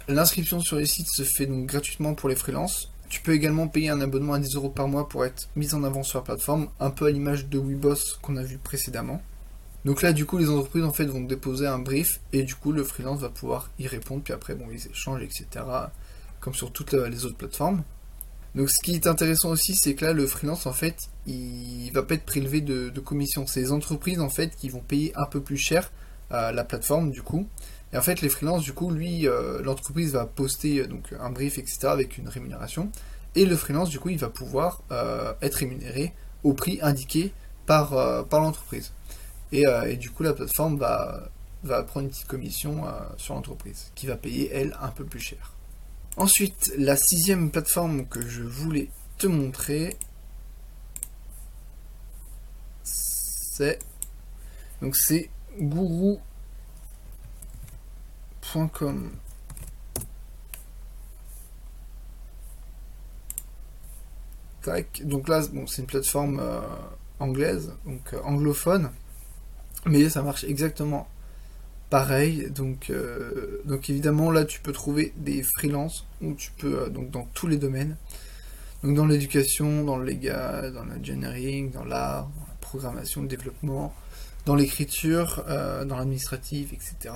L'inscription 0.06 0.60
sur 0.60 0.76
les 0.76 0.84
sites 0.84 1.08
se 1.08 1.22
fait 1.22 1.46
donc 1.46 1.64
gratuitement 1.64 2.14
pour 2.14 2.28
les 2.28 2.36
freelances. 2.36 2.90
Tu 3.08 3.22
peux 3.22 3.32
également 3.32 3.68
payer 3.68 3.88
un 3.88 4.02
abonnement 4.02 4.34
à 4.34 4.38
10 4.38 4.54
euros 4.56 4.68
par 4.68 4.86
mois 4.86 5.08
pour 5.08 5.24
être 5.24 5.48
mis 5.56 5.72
en 5.72 5.82
avant 5.82 6.02
sur 6.02 6.18
la 6.18 6.24
plateforme, 6.24 6.68
un 6.78 6.90
peu 6.90 7.06
à 7.06 7.10
l'image 7.10 7.46
de 7.46 7.58
WeBoss 7.58 8.18
qu'on 8.20 8.36
a 8.36 8.42
vu 8.42 8.58
précédemment. 8.58 9.22
Donc 9.86 10.02
là, 10.02 10.12
du 10.12 10.26
coup, 10.26 10.36
les 10.36 10.50
entreprises 10.50 10.84
en 10.84 10.92
fait 10.92 11.06
vont 11.06 11.22
déposer 11.22 11.66
un 11.66 11.78
brief 11.78 12.20
et 12.34 12.42
du 12.42 12.54
coup, 12.54 12.72
le 12.72 12.84
freelance 12.84 13.20
va 13.20 13.30
pouvoir 13.30 13.70
y 13.78 13.86
répondre. 13.86 14.22
Puis 14.22 14.34
après, 14.34 14.54
bon, 14.54 14.66
ils 14.70 14.86
échangent, 14.88 15.22
etc. 15.22 15.64
Comme 16.40 16.54
sur 16.54 16.70
toutes 16.70 16.92
les 16.92 17.24
autres 17.24 17.36
plateformes. 17.36 17.82
Donc, 18.54 18.68
ce 18.68 18.82
qui 18.82 18.94
est 18.94 19.06
intéressant 19.06 19.50
aussi, 19.50 19.74
c'est 19.74 19.94
que 19.94 20.04
là, 20.04 20.12
le 20.12 20.26
freelance 20.26 20.66
en 20.66 20.72
fait, 20.72 20.96
il 21.26 21.90
va 21.92 22.02
pas 22.02 22.14
être 22.14 22.26
prélevé 22.26 22.60
de, 22.60 22.90
commission. 23.00 23.46
C'est 23.46 23.60
les 23.60 23.72
entreprises 23.72 24.20
en 24.20 24.28
fait 24.28 24.54
qui 24.54 24.68
vont 24.68 24.80
payer 24.80 25.12
un 25.16 25.26
peu 25.26 25.40
plus 25.40 25.56
cher 25.58 25.90
la 26.30 26.64
plateforme, 26.64 27.10
du 27.10 27.22
coup. 27.22 27.46
Et 27.94 27.96
en 27.96 28.02
fait, 28.02 28.20
les 28.22 28.28
freelances, 28.28 28.64
du 28.64 28.72
coup, 28.72 28.90
lui, 28.90 29.28
euh, 29.28 29.62
l'entreprise 29.62 30.12
va 30.12 30.26
poster 30.26 30.80
euh, 30.80 30.88
un 31.20 31.30
brief, 31.30 31.58
etc., 31.58 31.78
avec 31.84 32.18
une 32.18 32.28
rémunération. 32.28 32.90
Et 33.36 33.46
le 33.46 33.56
freelance, 33.56 33.88
du 33.88 34.00
coup, 34.00 34.08
il 34.08 34.18
va 34.18 34.28
pouvoir 34.28 34.82
euh, 34.90 35.32
être 35.40 35.54
rémunéré 35.54 36.12
au 36.42 36.54
prix 36.54 36.80
indiqué 36.82 37.32
par, 37.66 37.90
par 38.26 38.40
l'entreprise. 38.40 38.92
Et, 39.52 39.64
du 39.96 40.10
coup, 40.10 40.24
la 40.24 40.34
plateforme 40.34 40.76
va, 40.76 41.30
va 41.62 41.82
prendre 41.84 42.04
une 42.04 42.10
petite 42.10 42.26
commission 42.26 42.82
sur 43.16 43.34
l'entreprise, 43.34 43.90
qui 43.94 44.06
va 44.06 44.16
payer, 44.16 44.50
elle, 44.52 44.76
un 44.82 44.88
peu 44.88 45.04
plus 45.04 45.20
cher. 45.20 45.52
Ensuite, 46.16 46.72
la 46.76 46.96
sixième 46.96 47.50
plateforme 47.50 48.06
que 48.06 48.20
je 48.20 48.42
voulais 48.42 48.90
te 49.16 49.26
montrer, 49.26 49.96
c'est 52.82 53.78
donc 54.82 54.96
c'est 54.96 55.30
Guru 55.58 56.18
donc 65.02 65.28
là, 65.28 65.42
bon, 65.52 65.66
c'est 65.66 65.82
une 65.82 65.86
plateforme 65.86 66.40
euh, 66.40 66.60
anglaise, 67.18 67.72
donc 67.84 68.00
euh, 68.12 68.20
anglophone, 68.24 68.90
mais 69.86 70.08
ça 70.08 70.22
marche 70.22 70.44
exactement 70.44 71.08
pareil. 71.90 72.50
Donc, 72.50 72.90
euh, 72.90 73.60
donc 73.64 73.90
évidemment, 73.90 74.30
là, 74.30 74.44
tu 74.44 74.60
peux 74.60 74.72
trouver 74.72 75.12
des 75.16 75.42
freelances, 75.42 76.06
ou 76.22 76.34
tu 76.34 76.50
peux, 76.52 76.88
donc 76.90 77.10
dans 77.10 77.28
tous 77.34 77.46
les 77.46 77.56
domaines, 77.56 77.96
donc 78.82 78.96
dans 78.96 79.06
l'éducation, 79.06 79.84
dans 79.84 79.96
le 79.96 80.04
légal, 80.04 80.72
dans 80.72 80.84
l'engineering, 80.84 81.70
dans 81.70 81.84
l'art, 81.84 82.28
dans 82.28 82.46
la 82.46 82.54
programmation, 82.60 83.22
le 83.22 83.28
développement, 83.28 83.94
dans 84.46 84.54
l'écriture, 84.54 85.42
dans 85.46 85.96
l'administratif, 85.96 86.72
etc. 86.74 87.14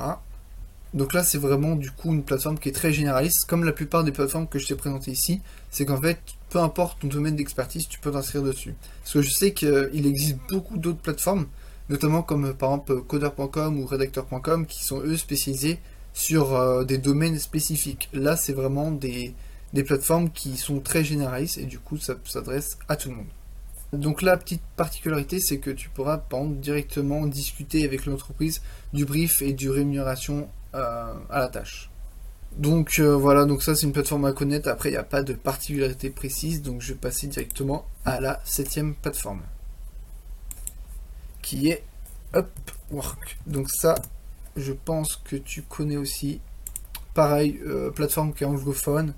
Donc 0.94 1.12
là, 1.12 1.22
c'est 1.22 1.38
vraiment 1.38 1.76
du 1.76 1.90
coup 1.90 2.12
une 2.12 2.22
plateforme 2.22 2.58
qui 2.58 2.70
est 2.70 2.72
très 2.72 2.92
généraliste, 2.92 3.44
comme 3.46 3.64
la 3.64 3.72
plupart 3.72 4.04
des 4.04 4.12
plateformes 4.12 4.48
que 4.48 4.58
je 4.58 4.66
t'ai 4.66 4.74
présentées 4.74 5.10
ici. 5.10 5.40
C'est 5.70 5.84
qu'en 5.84 6.00
fait, 6.00 6.18
peu 6.48 6.58
importe 6.60 7.00
ton 7.00 7.08
domaine 7.08 7.36
d'expertise, 7.36 7.88
tu 7.88 8.00
peux 8.00 8.10
t'inscrire 8.10 8.42
dessus. 8.42 8.74
Parce 9.02 9.14
que 9.14 9.22
je 9.22 9.30
sais 9.30 9.52
qu'il 9.52 10.06
existe 10.06 10.38
beaucoup 10.48 10.78
d'autres 10.78 11.00
plateformes, 11.00 11.46
notamment 11.90 12.22
comme 12.22 12.54
par 12.54 12.70
exemple 12.70 13.02
coder.com 13.02 13.78
ou 13.78 13.86
redacteur.com, 13.86 14.66
qui 14.66 14.84
sont 14.84 15.00
eux 15.00 15.16
spécialisés 15.16 15.78
sur 16.14 16.54
euh, 16.54 16.84
des 16.84 16.98
domaines 16.98 17.38
spécifiques. 17.38 18.08
Là, 18.14 18.36
c'est 18.36 18.54
vraiment 18.54 18.90
des, 18.90 19.34
des 19.74 19.84
plateformes 19.84 20.30
qui 20.30 20.56
sont 20.56 20.80
très 20.80 21.04
généralistes 21.04 21.58
et 21.58 21.66
du 21.66 21.78
coup, 21.78 21.98
ça 21.98 22.14
s'adresse 22.24 22.78
à 22.88 22.96
tout 22.96 23.10
le 23.10 23.16
monde. 23.16 23.26
Donc 23.92 24.20
la 24.20 24.36
petite 24.36 24.62
particularité, 24.76 25.40
c'est 25.40 25.58
que 25.58 25.70
tu 25.70 25.88
pourras 25.88 26.18
par 26.18 26.40
exemple, 26.40 26.60
directement 26.60 27.26
discuter 27.26 27.84
avec 27.84 28.04
l'entreprise 28.04 28.60
du 28.92 29.06
brief 29.06 29.40
et 29.40 29.54
du 29.54 29.70
rémunération 29.70 30.48
à 30.72 31.14
la 31.30 31.48
tâche. 31.48 31.90
Donc 32.56 32.98
voilà, 33.00 33.44
donc 33.44 33.62
ça 33.62 33.74
c'est 33.74 33.86
une 33.86 33.92
plateforme 33.92 34.24
à 34.24 34.32
connaître. 34.32 34.68
Après, 34.68 34.88
il 34.88 34.92
n'y 34.92 34.98
a 34.98 35.04
pas 35.04 35.22
de 35.22 35.32
particularité 35.32 36.10
précise, 36.10 36.62
donc 36.62 36.80
je 36.80 36.92
vais 36.92 36.98
passer 36.98 37.26
directement 37.26 37.86
à 38.04 38.20
la 38.20 38.40
septième 38.44 38.94
plateforme, 38.94 39.42
qui 41.42 41.68
est 41.70 41.84
Upwork. 42.34 43.38
Donc 43.46 43.70
ça, 43.70 43.94
je 44.56 44.72
pense 44.72 45.16
que 45.16 45.36
tu 45.36 45.62
connais 45.62 45.96
aussi. 45.96 46.40
Pareil, 47.14 47.60
euh, 47.66 47.90
plateforme 47.90 48.32
qui 48.32 48.44
est 48.44 48.46
anglophone. 48.46 49.14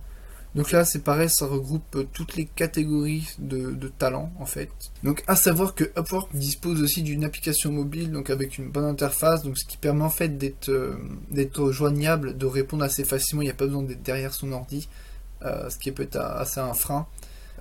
Donc 0.55 0.73
là, 0.73 0.85
c'est 0.85 1.05
pareil, 1.05 1.31
ça 1.31 1.47
regroupe 1.47 1.95
euh, 1.95 2.07
toutes 2.13 2.37
les 2.37 2.47
catégories 2.47 3.29
de, 3.39 3.89
talents, 3.99 4.33
en 4.41 4.47
fait. 4.47 4.71
Donc 5.05 5.23
à 5.27 5.37
savoir 5.37 5.75
que 5.75 5.85
Upwork 5.97 6.35
dispose 6.35 6.83
aussi 6.83 7.03
d'une 7.03 7.25
application 7.25 7.71
mobile, 7.71 8.11
donc 8.11 8.31
avec 8.31 8.59
une 8.59 8.69
bonne 8.69 8.85
interface, 8.85 9.43
donc 9.45 9.59
ce 9.59 9.65
qui 9.65 9.77
permet 9.77 10.05
en 10.05 10.11
fait 10.11 10.37
d'être 10.39 10.71
euh, 10.71 11.73
joignable, 11.73 12.37
de 12.37 12.47
répondre 12.47 12.85
assez 12.85 13.05
facilement, 13.05 13.43
il 13.43 13.47
n'y 13.47 13.51
a 13.51 13.55
pas 13.55 13.67
besoin 13.67 13.83
d'être 13.83 14.03
derrière 14.03 14.35
son 14.35 14.53
ordi, 14.53 14.89
ce 15.43 15.79
qui 15.79 15.91
peut 15.91 16.03
être 16.03 16.17
assez 16.17 16.61
un 16.61 16.75
frein. 16.75 17.07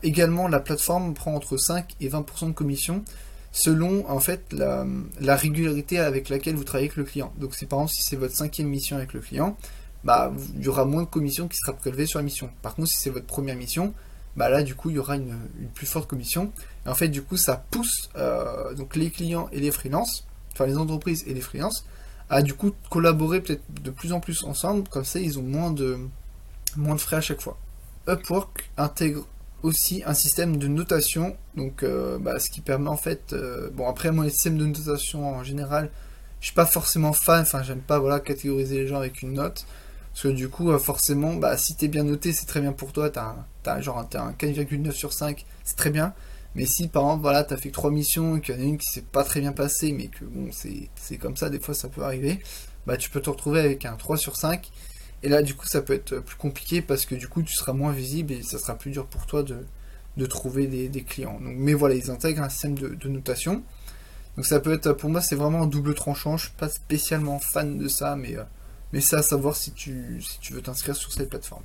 Également, 0.04 0.48
la 0.48 0.60
plateforme 0.60 1.14
prend 1.14 1.34
entre 1.34 1.58
5 1.58 1.96
et 2.02 2.10
20% 2.10 2.48
de 2.48 2.52
commission, 2.54 3.04
selon 3.52 4.10
en 4.10 4.20
fait 4.20 4.54
la, 4.54 5.36
régularité 5.36 6.00
avec 6.00 6.30
laquelle 6.30 6.56
vous 6.56 6.64
travaillez 6.64 6.88
avec 6.88 6.98
le 6.98 7.04
client. 7.04 7.34
Donc 7.38 7.56
c'est 7.56 7.66
par 7.66 7.80
exemple 7.80 7.96
si 7.96 8.04
c'est 8.04 8.16
votre 8.16 8.36
cinquième 8.36 8.68
mission 8.68 8.98
avec 8.98 9.14
le 9.14 9.20
client, 9.20 9.58
bah 10.04 10.32
il 10.56 10.64
y 10.64 10.68
aura 10.68 10.86
moins 10.86 11.04
de 11.04 11.08
commission 11.08 11.48
qui 11.48 11.58
sera 11.58 11.74
prélevée 11.74 12.06
sur 12.06 12.20
la 12.20 12.24
mission. 12.24 12.50
Par 12.62 12.76
contre 12.76 12.90
si 12.90 12.98
c'est 12.98 13.10
votre 13.10 13.26
première 13.26 13.56
mission, 13.56 13.94
bah 14.36 14.50
là 14.50 14.64
du 14.64 14.76
coup 14.76 14.90
il 14.90 14.96
y 14.96 15.00
aura 15.00 15.16
une, 15.16 15.38
plus 15.74 15.88
forte 15.88 16.10
commission. 16.10 16.52
Et 16.86 16.90
en 16.90 16.96
fait 16.96 17.10
du 17.10 17.22
coup 17.22 17.38
ça 17.38 17.64
pousse 17.70 18.10
euh, 18.16 18.74
donc 18.74 18.96
les 18.96 19.12
clients 19.12 19.50
et 19.52 19.60
les 19.60 19.72
freelances, 19.72 20.26
enfin 20.54 20.66
les 20.66 20.78
entreprises 20.78 21.24
et 21.28 21.34
les 21.34 21.42
freelances, 21.42 21.86
à 22.30 22.42
du 22.42 22.54
coup 22.54 22.72
collaborer 22.90 23.42
peut-être 23.42 23.64
de 23.82 23.92
plus 23.92 24.14
en 24.14 24.20
plus 24.20 24.44
ensemble, 24.44 24.88
comme 24.88 25.06
ça 25.06 25.20
ils 25.20 25.40
ont 25.40 25.44
moins 25.44 25.72
de 25.72 25.98
moins 26.78 26.96
de 26.96 27.02
frais 27.02 27.18
à 27.18 27.22
chaque 27.22 27.42
fois. 27.42 27.58
Upwork 28.08 28.70
intègre 28.78 29.26
aussi 29.64 30.04
un 30.06 30.14
système 30.14 30.58
de 30.58 30.68
notation, 30.68 31.36
donc 31.56 31.84
euh, 31.84 32.18
bah, 32.18 32.40
ce 32.40 32.50
qui 32.50 32.62
permet 32.62 32.90
en 32.90 32.98
fait, 32.98 33.34
euh, 33.34 33.70
bon 33.72 33.88
après 33.90 34.12
moi 34.12 34.24
les 34.24 34.30
systèmes 34.30 34.58
de 34.58 34.66
notation 34.66 35.28
en 35.28 35.44
général, 35.44 35.92
je 36.40 36.48
suis 36.48 36.56
pas 36.56 36.66
forcément 36.66 37.14
fan, 37.14 37.42
enfin 37.42 37.64
j'aime 37.64 37.82
pas 37.82 38.00
voilà 38.00 38.20
catégoriser 38.20 38.78
les 38.78 38.88
gens 38.88 38.98
avec 38.98 39.22
une 39.22 39.34
note, 39.34 39.66
parce 40.20 40.34
que 40.34 40.38
du 40.38 40.50
coup 40.50 40.70
euh, 40.70 40.78
forcément 40.78 41.36
bah 41.36 41.56
si 41.56 41.76
t'es 41.76 41.88
bien 41.88 42.04
noté 42.04 42.34
c'est 42.34 42.46
très 42.46 42.60
bien 42.60 42.74
pour 42.74 42.92
toi, 42.92 43.10
t'as 43.10 43.36
as 43.66 43.80
genre 43.80 44.00
un 44.00 44.32
4,9 44.34 44.92
sur 44.92 45.14
5, 45.14 45.46
c'est 45.64 45.78
très 45.78 45.92
bien, 45.92 46.14
mais 46.56 46.66
si 46.66 46.90
par 46.90 47.04
exemple 47.04 47.22
voilà 47.22 47.46
t'as 47.46 47.56
fait 47.56 47.72
trois 47.72 47.90
missions 47.90 48.36
et 48.36 48.42
qu'il 48.42 48.56
y 48.56 48.58
en 48.58 48.62
a 48.62 48.66
une 48.66 48.78
qui 48.78 48.92
s'est 48.92 49.02
pas 49.02 49.24
très 49.24 49.40
bien 49.40 49.54
passée, 49.54 49.94
mais 49.94 50.08
que 50.08 50.26
bon 50.26 50.50
c'est 50.52 51.18
comme 51.18 51.38
ça, 51.38 51.50
des 51.50 51.60
fois 51.60 51.74
ça 51.74 51.88
peut 51.88 52.04
arriver, 52.04 52.42
bah 52.86 52.98
tu 52.98 53.10
peux 53.10 53.22
te 53.22 53.30
retrouver 53.30 53.62
avec 53.62 53.86
un 53.86 53.94
3 53.94 54.18
sur 54.18 54.36
5 54.36 54.70
et 55.22 55.28
là, 55.28 55.42
du 55.42 55.54
coup, 55.54 55.66
ça 55.66 55.82
peut 55.82 55.94
être 55.94 56.20
plus 56.20 56.38
compliqué 56.38 56.82
parce 56.82 57.06
que 57.06 57.14
du 57.14 57.28
coup, 57.28 57.42
tu 57.44 57.54
seras 57.54 57.74
moins 57.74 57.92
visible 57.92 58.32
et 58.32 58.42
ça 58.42 58.58
sera 58.58 58.76
plus 58.76 58.92
dur 58.92 59.06
pour 59.06 59.26
toi 59.26 59.44
de, 59.44 60.26
trouver 60.28 60.68
des, 60.68 61.04
clients. 61.04 61.38
Mais 61.42 61.74
voilà, 61.74 61.96
ils 61.96 62.10
intègrent 62.10 62.44
un 62.44 62.50
système 62.50 62.76
de, 62.76 63.08
notation. 63.10 63.62
Donc 64.38 64.46
ça 64.46 64.62
peut 64.62 64.72
être, 64.72 64.94
pour 64.94 65.10
moi, 65.10 65.20
c'est 65.20 65.36
vraiment 65.36 65.64
un 65.64 65.68
double 65.68 65.94
tranchant. 65.94 66.38
Je 66.38 66.46
suis 66.46 66.56
pas 66.56 66.70
spécialement 66.70 67.40
fan 67.52 67.78
de 67.78 67.90
ça, 67.90 68.16
mais, 68.16 68.38
euh, 68.38 68.44
mais 68.94 69.02
c'est 69.02 69.16
à 69.16 69.22
savoir 69.22 69.56
si 69.56 69.72
tu, 69.72 70.22
si 70.22 70.40
tu 70.40 70.54
veux 70.54 70.62
t'inscrire 70.62 70.96
sur 70.96 71.12
cette 71.12 71.30
plateforme. 71.30 71.64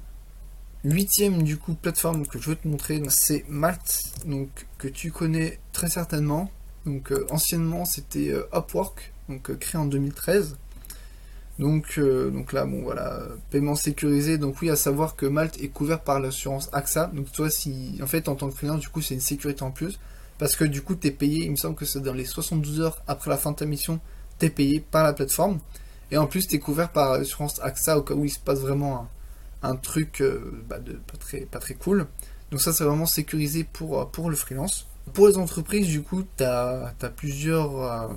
Huitième 0.85 1.43
du 1.43 1.57
coup 1.57 1.75
plateforme 1.75 2.27
que 2.27 2.39
je 2.39 2.51
veux 2.51 2.57
te 2.57 2.69
montrer, 2.69 3.03
c'est 3.09 3.45
Malt, 3.49 4.01
donc 4.27 4.67
que 4.79 4.89
tu 4.89 5.11
connais 5.11 5.59
très 5.73 5.89
certainement. 5.89 6.51
Donc 6.85 7.11
euh, 7.11 7.27
anciennement 7.31 7.87
c'était 7.87 8.31
euh, 8.31 8.47
Upwork, 8.55 9.13
donc 9.29 9.59
créé 9.59 9.81
en 9.81 9.87
2013. 9.87 10.57
Donc, 11.59 11.99
euh, 11.99 12.31
donc 12.31 12.53
là, 12.53 12.65
bon 12.65 12.83
voilà, 12.83 13.23
paiement 13.51 13.77
sécurisé. 13.77 14.39
Donc 14.39 14.61
oui, 14.61 14.71
à 14.71 14.77
savoir 14.77 15.15
que 15.17 15.27
Malte 15.27 15.61
est 15.63 15.69
couvert 15.69 16.01
par 16.01 16.21
l'assurance 16.21 16.69
AXA. 16.73 17.11
Donc 17.15 17.31
toi, 17.31 17.49
si 17.51 17.99
en 18.03 18.07
fait 18.07 18.29
en 18.29 18.35
tant 18.35 18.49
que 18.49 18.55
freelance, 18.55 18.81
du 18.81 18.89
coup, 18.89 19.01
c'est 19.01 19.15
une 19.15 19.21
sécurité 19.21 19.63
en 19.63 19.71
plus. 19.71 19.99
Parce 20.39 20.57
que 20.57 20.65
du 20.65 20.83
coup, 20.83 20.97
tu 20.97 21.07
es 21.07 21.11
payé, 21.13 21.45
il 21.45 21.53
me 21.53 21.57
semble 21.57 21.77
que 21.77 21.85
c'est 21.85 22.01
dans 22.01 22.13
les 22.13 22.25
72 22.25 22.81
heures 22.81 23.03
après 23.07 23.31
la 23.31 23.39
fin 23.39 23.53
de 23.53 23.57
ta 23.57 23.67
mission, 23.67 24.01
tu 24.41 24.47
es 24.47 24.51
payé 24.51 24.81
par 24.81 25.05
la 25.05 25.13
plateforme. 25.13 25.61
Et 26.15 26.17
en 26.17 26.29
plus, 26.29 26.47
tu 26.47 26.55
es 26.55 26.59
couvert 26.61 26.93
par 26.93 27.19
l'assurance 27.19 27.61
AXA 27.61 27.99
au 27.99 28.03
cas 28.03 28.15
où 28.15 28.25
il 28.25 28.31
se 28.31 28.39
passe 28.39 28.61
vraiment 28.61 29.09
un, 29.65 29.75
truc 29.75 30.21
euh, 30.21 30.63
bah, 30.69 30.77
pas, 31.51 31.59
très, 31.59 31.75
cool. 31.75 32.07
Donc 32.53 32.61
ça, 32.61 32.73
c'est 32.73 32.85
vraiment 32.85 33.05
sécurisé 33.05 33.65
pour, 33.65 34.01
euh, 34.01 34.05
pour 34.05 34.31
le 34.31 34.37
freelance. 34.37 34.87
Pour 35.13 35.27
les 35.27 35.39
entreprises, 35.39 35.89
du 35.89 36.03
coup, 36.03 36.23
tu 36.37 36.45
as, 36.45 36.95
plusieurs, 37.17 38.15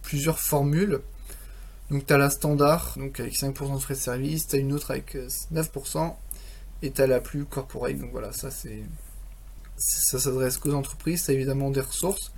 plusieurs 0.00 0.38
formules. 0.38 1.02
Donc 1.90 2.06
tu 2.06 2.12
as 2.14 2.16
la 2.16 2.30
standard, 2.30 2.94
donc 2.96 3.20
avec 3.20 3.34
5% 3.34 3.74
de 3.74 3.78
frais 3.80 3.94
de 3.94 4.00
service, 4.00 4.48
tu 4.48 4.56
as 4.56 4.58
une 4.58 4.72
autre 4.72 4.92
avec 4.92 5.14
9%, 5.52 5.98
euh, 5.98 6.08
et 6.80 6.90
tu 6.90 7.02
as 7.02 7.06
la 7.06 7.20
plus 7.20 7.44
corporate, 7.44 7.98
donc 7.98 8.12
voilà, 8.12 8.32
ça 8.32 8.50
c'est 8.50 8.82
ça 9.76 10.18
s'adresse 10.18 10.56
qu'aux 10.56 10.72
entreprises, 10.72 11.24
tu 11.24 11.32
as 11.32 11.34
évidemment 11.34 11.70
des 11.70 11.82
ressources. 11.82 12.32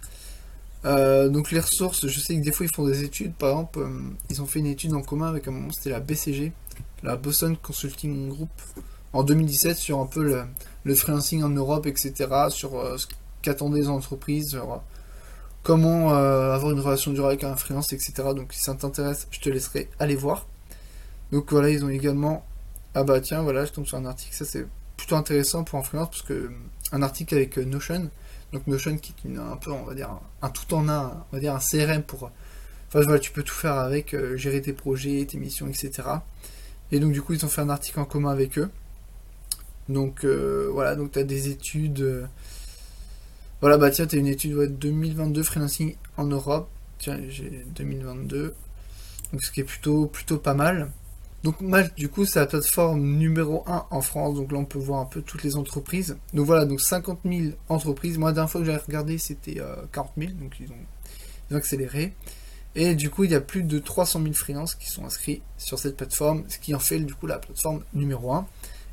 Euh, 0.85 1.29
donc 1.29 1.51
les 1.51 1.61
ressources, 1.61 2.07
je 2.07 2.21
sais 2.21 2.37
que 2.37 2.43
des 2.43 2.53
fois 2.53 2.67
ils 2.67 2.73
font 2.73 2.87
des 2.87 3.03
études, 3.03 3.35
par 3.35 3.51
exemple, 3.51 3.81
euh, 3.81 3.89
ils 4.31 4.41
ont 4.41 4.47
fait 4.47 4.61
une 4.61 4.67
étude 4.67 4.95
en 4.95 5.03
commun 5.03 5.29
avec 5.29 5.49
un 5.49 5.51
moment, 5.51 5.73
c'était 5.73 5.91
la 5.91 6.01
BCG, 6.01 6.53
la 7.03 7.17
Boston 7.17 7.57
Consulting 7.57 8.29
Group, 8.29 8.51
en 9.13 9.23
2017 9.25 9.77
sur 9.77 9.99
un 9.99 10.07
peu 10.07 10.23
le, 10.85 10.95
freelancing 10.95 11.43
en 11.43 11.49
Europe, 11.49 11.87
etc., 11.87 12.29
sur 12.51 12.71
ce 12.97 13.07
qu'attendaient 13.43 13.81
les 13.81 13.89
entreprises, 13.89 14.59
comment 15.63 16.15
euh, 16.15 16.55
avoir 16.55 16.73
une 16.73 16.81
relation 16.81 17.13
durable 17.13 17.33
avec 17.33 17.45
un 17.45 17.55
freelance, 17.57 17.93
etc. 17.93 18.15
Donc 18.35 18.55
si 18.55 18.63
ça 18.63 18.75
t'intéresse, 18.75 19.29
je 19.31 19.41
te 19.41 19.51
laisserai 19.51 19.91
aller 19.99 20.17
voir. 20.17 20.47
Donc 21.31 21.53
voilà, 21.53 21.69
ils 21.69 21.85
ont 21.85 21.91
également... 21.91 22.45
Ah 22.95 23.05
bah 23.05 23.21
tiens, 23.21 23.43
voilà, 23.43 23.67
je 23.67 23.73
tombe 23.73 23.85
sur 23.85 23.99
un 23.99 24.07
article, 24.07 24.35
ça 24.35 24.47
c'est 24.47 24.67
plutôt 24.97 25.17
intéressant 25.17 25.65
pour 25.65 25.79
un 25.79 25.83
freelance, 25.83 26.09
parce 26.09 26.23
que 26.23 26.51
un 26.93 27.03
article 27.03 27.35
avec 27.35 27.59
euh, 27.59 27.65
Notion, 27.65 28.11
donc 28.53 28.67
Notion 28.67 28.97
qui 28.99 29.15
est 29.27 29.37
un 29.37 29.57
peu, 29.57 29.71
on 29.73 29.85
va 29.85 29.95
dire, 29.95 30.11
un, 30.43 30.51
tout 30.51 30.75
en 30.75 30.89
un, 30.89 31.25
on 31.31 31.37
va 31.37 31.41
dire 31.41 31.55
un 31.55 31.61
CRM 31.61 32.03
pour... 32.03 32.31
Enfin 32.89 33.01
voilà, 33.03 33.19
tu 33.19 33.33
peux 33.33 33.43
tout 33.43 33.55
faire 33.55 33.75
avec, 33.75 34.15
euh, 34.15 34.37
gérer 34.37 34.63
tes 34.63 34.73
projets, 34.73 35.27
tes 35.27 35.37
missions, 35.39 35.69
etc. 35.69 36.09
Et 36.91 37.01
donc 37.01 37.13
du 37.13 37.21
coup, 37.21 37.35
ils 37.35 37.45
ont 37.45 37.49
fait 37.49 37.61
un 37.61 37.69
article 37.69 38.01
en 38.01 38.07
commun 38.07 38.31
avec 38.31 38.59
eux. 38.59 38.71
Donc 39.89 40.25
voilà, 40.25 40.97
donc 40.97 41.13
tu 41.13 41.19
as 41.19 41.25
des 41.25 41.49
études 41.49 42.29
voilà, 43.61 43.77
bah 43.77 43.91
tiens, 43.91 44.07
t'as 44.07 44.19
une 44.19 44.29
étude 44.29 44.79
2022 44.79 45.43
freelancing 45.43 45.97
en 46.17 46.25
Europe. 46.27 46.69
Tiens, 47.01 47.19
j'ai 47.29 47.65
2022. 47.75 48.55
Donc 49.33 49.43
ce 49.43 49.51
qui 49.51 49.61
est 49.61 49.65
plutôt, 49.65 50.07
plutôt 50.07 50.39
pas 50.39 50.55
mal. 50.55 50.93
Donc 51.45 51.61
Malte, 51.61 51.97
du 51.97 52.09
coup, 52.09 52.25
c'est 52.25 52.41
la 52.41 52.47
plateforme 52.47 53.01
numéro 53.01 53.63
1 53.67 53.87
en 53.91 54.01
France. 54.01 54.35
Donc 54.35 54.51
là, 54.51 54.59
on 54.59 54.65
peut 54.65 54.79
voir 54.79 55.01
un 55.01 55.05
peu 55.05 55.23
toutes 55.23 55.45
les 55.45 55.57
entreprises. 55.57 56.17
Donc 56.35 56.47
voilà, 56.47 56.65
donc 56.65 56.81
50 56.81 57.21
000 57.25 57.53
entreprises. 57.69 58.19
Moi, 58.19 58.31
la 58.31 58.35
dernière 58.35 58.51
fois 58.51 58.61
que 58.61 58.67
j'avais 58.67 58.79
regardé, 58.79 59.19
c'était 59.19 59.61
40 59.93 60.11
euh, 60.19 60.21
000. 60.21 60.33
Donc 60.35 60.57
ils 60.61 60.69
ont, 60.71 61.57
accéléré. 61.57 62.15
Et 62.75 62.95
du 62.95 63.09
coup, 63.09 63.25
il 63.25 63.31
y 63.31 63.35
a 63.35 63.41
plus 63.41 63.63
de 63.63 63.79
300 63.79 64.21
000 64.23 64.35
freelances 64.35 64.75
qui 64.75 64.91
sont 64.91 65.05
inscrits 65.05 65.41
sur 65.57 65.79
cette 65.79 65.97
plateforme, 65.97 66.45
ce 66.49 66.59
qui 66.59 66.75
en 66.75 66.79
fait 66.79 66.99
du 66.99 67.15
coup 67.15 67.27
la 67.27 67.39
plateforme 67.39 67.83
numéro 67.95 68.33
1. 68.33 68.47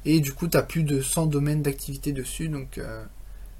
Et 0.05 0.19
du 0.19 0.31
coup, 0.31 0.47
tu 0.47 0.55
as 0.55 0.61
plus 0.61 0.83
de 0.83 1.01
100 1.01 1.25
domaines 1.25 1.61
d'activité 1.63 2.13
dessus. 2.13 2.47
Donc 2.47 2.77
euh, 2.77 3.03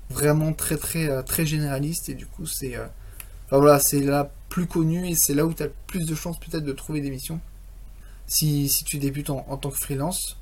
vraiment 0.09 0.53
très 0.53 0.77
très 0.77 1.09
euh, 1.09 1.23
très 1.23 1.45
généraliste 1.45 2.09
et 2.09 2.13
du 2.13 2.27
coup 2.27 2.45
c'est 2.45 2.75
la 3.51 4.31
plus 4.49 4.67
connue 4.67 5.09
et 5.09 5.15
c'est 5.15 5.33
là 5.33 5.45
où 5.45 5.53
tu 5.53 5.63
as 5.63 5.69
plus 5.87 6.05
de 6.05 6.13
chances 6.13 6.39
peut-être 6.39 6.63
de 6.63 6.73
trouver 6.73 7.01
des 7.01 7.09
missions 7.09 7.41
si, 8.27 8.69
si 8.69 8.83
tu 8.83 8.97
débutes 8.97 9.29
en, 9.29 9.57
tant 9.57 9.69
que 9.69 9.77
freelance 9.77 10.37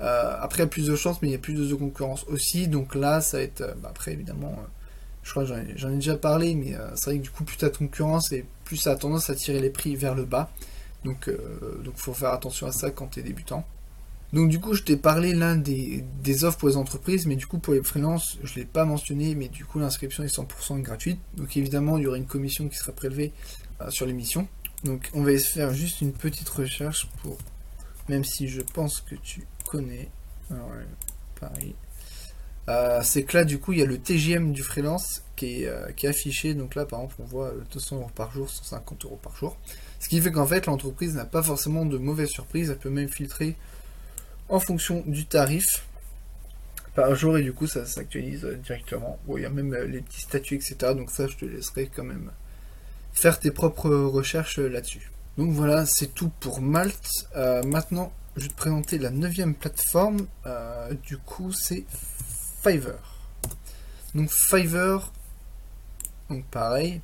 euh, 0.00 0.36
après 0.40 0.58
il 0.58 0.60
y 0.60 0.64
a 0.64 0.68
plus 0.68 0.86
de 0.86 0.96
chances 0.96 1.20
mais 1.22 1.28
il 1.28 1.32
y 1.32 1.34
a 1.34 1.38
plus 1.38 1.54
de 1.54 1.74
concurrence 1.74 2.24
aussi 2.28 2.68
donc 2.68 2.94
là 2.94 3.20
ça 3.20 3.38
va 3.38 3.42
être 3.42 3.76
bah, 3.82 3.88
après 3.90 4.12
évidemment 4.12 4.56
je 5.22 5.30
crois 5.30 5.44
j'en 5.44 5.56
ai, 5.56 5.94
déjà 5.94 6.16
parlé 6.16 6.54
mais 6.54 6.74
c'est 6.94 7.10
vrai 7.10 7.18
que 7.18 7.24
du 7.24 7.30
coup 7.30 7.44
plus 7.44 7.56
tu 7.56 7.64
as 7.64 7.70
de 7.70 7.76
concurrence 7.76 8.32
et 8.32 8.44
plus 8.64 8.76
ça 8.76 8.92
a 8.92 8.96
tendance 8.96 9.28
à 9.30 9.34
tirer 9.34 9.60
les 9.60 9.70
prix 9.70 9.96
vers 9.96 10.14
le 10.14 10.24
bas 10.24 10.50
donc 11.04 11.30
donc 11.84 11.94
faut 11.96 12.14
faire 12.14 12.32
attention 12.32 12.66
à 12.66 12.72
ça 12.72 12.90
quand 12.90 13.08
tu 13.08 13.20
es 13.20 13.22
débutant 13.22 13.64
donc 14.32 14.50
du 14.50 14.60
coup, 14.60 14.74
je 14.74 14.82
t'ai 14.82 14.96
parlé 14.96 15.32
l'un 15.32 15.56
des, 15.56 16.04
offres 16.44 16.58
pour 16.58 16.68
les 16.68 16.76
entreprises, 16.76 17.26
mais 17.26 17.36
du 17.36 17.46
coup 17.46 17.58
pour 17.58 17.72
les 17.72 17.82
freelances, 17.82 18.38
je 18.44 18.52
ne 18.52 18.56
l'ai 18.58 18.64
pas 18.66 18.84
mentionné, 18.84 19.34
mais 19.34 19.48
du 19.48 19.64
coup 19.64 19.78
l'inscription 19.78 20.22
est 20.22 20.34
100% 20.34 20.82
gratuite. 20.82 21.18
Donc 21.36 21.56
évidemment, 21.56 21.96
il 21.96 22.04
y 22.04 22.06
aura 22.06 22.18
une 22.18 22.26
commission 22.26 22.68
qui 22.68 22.76
sera 22.76 22.92
prélevée 22.92 23.32
euh, 23.80 23.90
sur 23.90 24.04
l'émission. 24.04 24.46
Donc 24.84 25.10
on 25.12 25.22
va 25.22 25.36
faire 25.38 25.74
juste 25.74 26.00
une 26.00 26.12
petite 26.12 26.48
recherche 26.48 27.08
pour, 27.22 27.38
même 28.08 28.24
si 28.24 28.48
je 28.48 28.60
pense 28.60 29.00
que 29.00 29.16
tu 29.16 29.46
connais. 29.64 30.08
Alors, 30.50 30.70
pareil. 31.40 31.74
Euh, 32.68 33.00
c'est 33.02 33.22
que 33.22 33.38
là, 33.38 33.44
du 33.44 33.58
coup, 33.58 33.72
il 33.72 33.78
y 33.78 33.82
a 33.82 33.86
le 33.86 33.98
TGM 33.98 34.52
du 34.52 34.62
freelance 34.62 35.22
qui 35.36 35.62
est, 35.62 35.68
euh, 35.68 35.90
qui 35.92 36.06
est 36.06 36.10
affiché. 36.10 36.54
Donc 36.54 36.74
là, 36.74 36.84
par 36.84 37.00
exemple, 37.00 37.16
on 37.20 37.24
voit 37.24 37.52
200 37.72 37.96
euros 37.96 38.10
par 38.14 38.30
jour, 38.30 38.48
150 38.50 39.04
euros 39.06 39.18
par 39.22 39.34
jour. 39.36 39.56
Ce 40.00 40.08
qui 40.08 40.20
fait 40.20 40.30
qu'en 40.30 40.46
fait, 40.46 40.66
l'entreprise 40.66 41.14
n'a 41.14 41.24
pas 41.24 41.42
forcément 41.42 41.86
de 41.86 41.96
mauvaises 41.96 42.28
surprises. 42.28 42.70
Elle 42.70 42.78
peut 42.78 42.90
même 42.90 43.08
filtrer 43.08 43.56
en 44.50 44.60
fonction 44.60 45.02
du 45.06 45.24
tarif 45.26 45.64
par 46.94 47.14
jour 47.14 47.38
et 47.38 47.42
du 47.42 47.52
coup 47.52 47.66
ça 47.66 47.86
s'actualise 47.86 48.44
directement. 48.64 49.18
il 49.36 49.42
y 49.42 49.46
a 49.46 49.50
même 49.50 49.72
euh, 49.72 49.86
les 49.86 50.00
petits 50.00 50.22
statuts, 50.22 50.56
etc. 50.56 50.76
Donc 50.94 51.10
ça, 51.10 51.26
je 51.26 51.36
te 51.36 51.44
laisserai 51.46 51.90
quand 51.94 52.04
même 52.04 52.30
faire 53.18 53.38
tes 53.38 53.50
propres 53.50 53.90
recherches 53.90 54.58
là-dessus. 54.58 55.10
Donc 55.36 55.52
voilà, 55.52 55.86
c'est 55.86 56.14
tout 56.14 56.30
pour 56.40 56.60
Malte. 56.60 57.10
Euh, 57.36 57.62
maintenant, 57.62 58.12
je 58.36 58.44
vais 58.44 58.48
te 58.48 58.56
présenter 58.56 58.98
la 58.98 59.10
neuvième 59.10 59.54
plateforme. 59.54 60.26
Euh, 60.46 60.92
du 61.04 61.18
coup, 61.18 61.52
c'est 61.52 61.84
Fiverr. 62.62 63.16
Donc 64.14 64.30
Fiverr, 64.30 65.12
donc 66.30 66.44
pareil, 66.46 67.00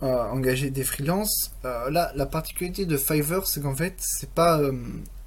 engager 0.00 0.70
des 0.70 0.84
freelances. 0.84 1.52
là, 1.64 2.12
la 2.14 2.26
particularité 2.26 2.86
de 2.86 2.96
Fiverr, 2.96 3.46
c'est 3.46 3.62
qu'en 3.62 3.74
fait, 3.74 3.94
c'est 3.98 4.30
pas 4.30 4.60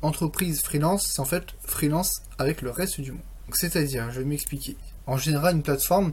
entreprise 0.01 0.61
freelance, 0.61 1.11
c'est 1.13 1.19
en 1.19 1.25
fait 1.25 1.43
freelance 1.65 2.21
avec 2.37 2.61
le 2.61 2.71
reste 2.71 3.01
du 3.01 3.11
monde. 3.11 3.21
C'est-à-dire, 3.53 4.11
je 4.11 4.19
vais 4.19 4.25
m'expliquer. 4.25 4.77
En 5.07 5.17
général, 5.17 5.55
une 5.55 5.63
plateforme, 5.63 6.07
euh, 6.09 6.11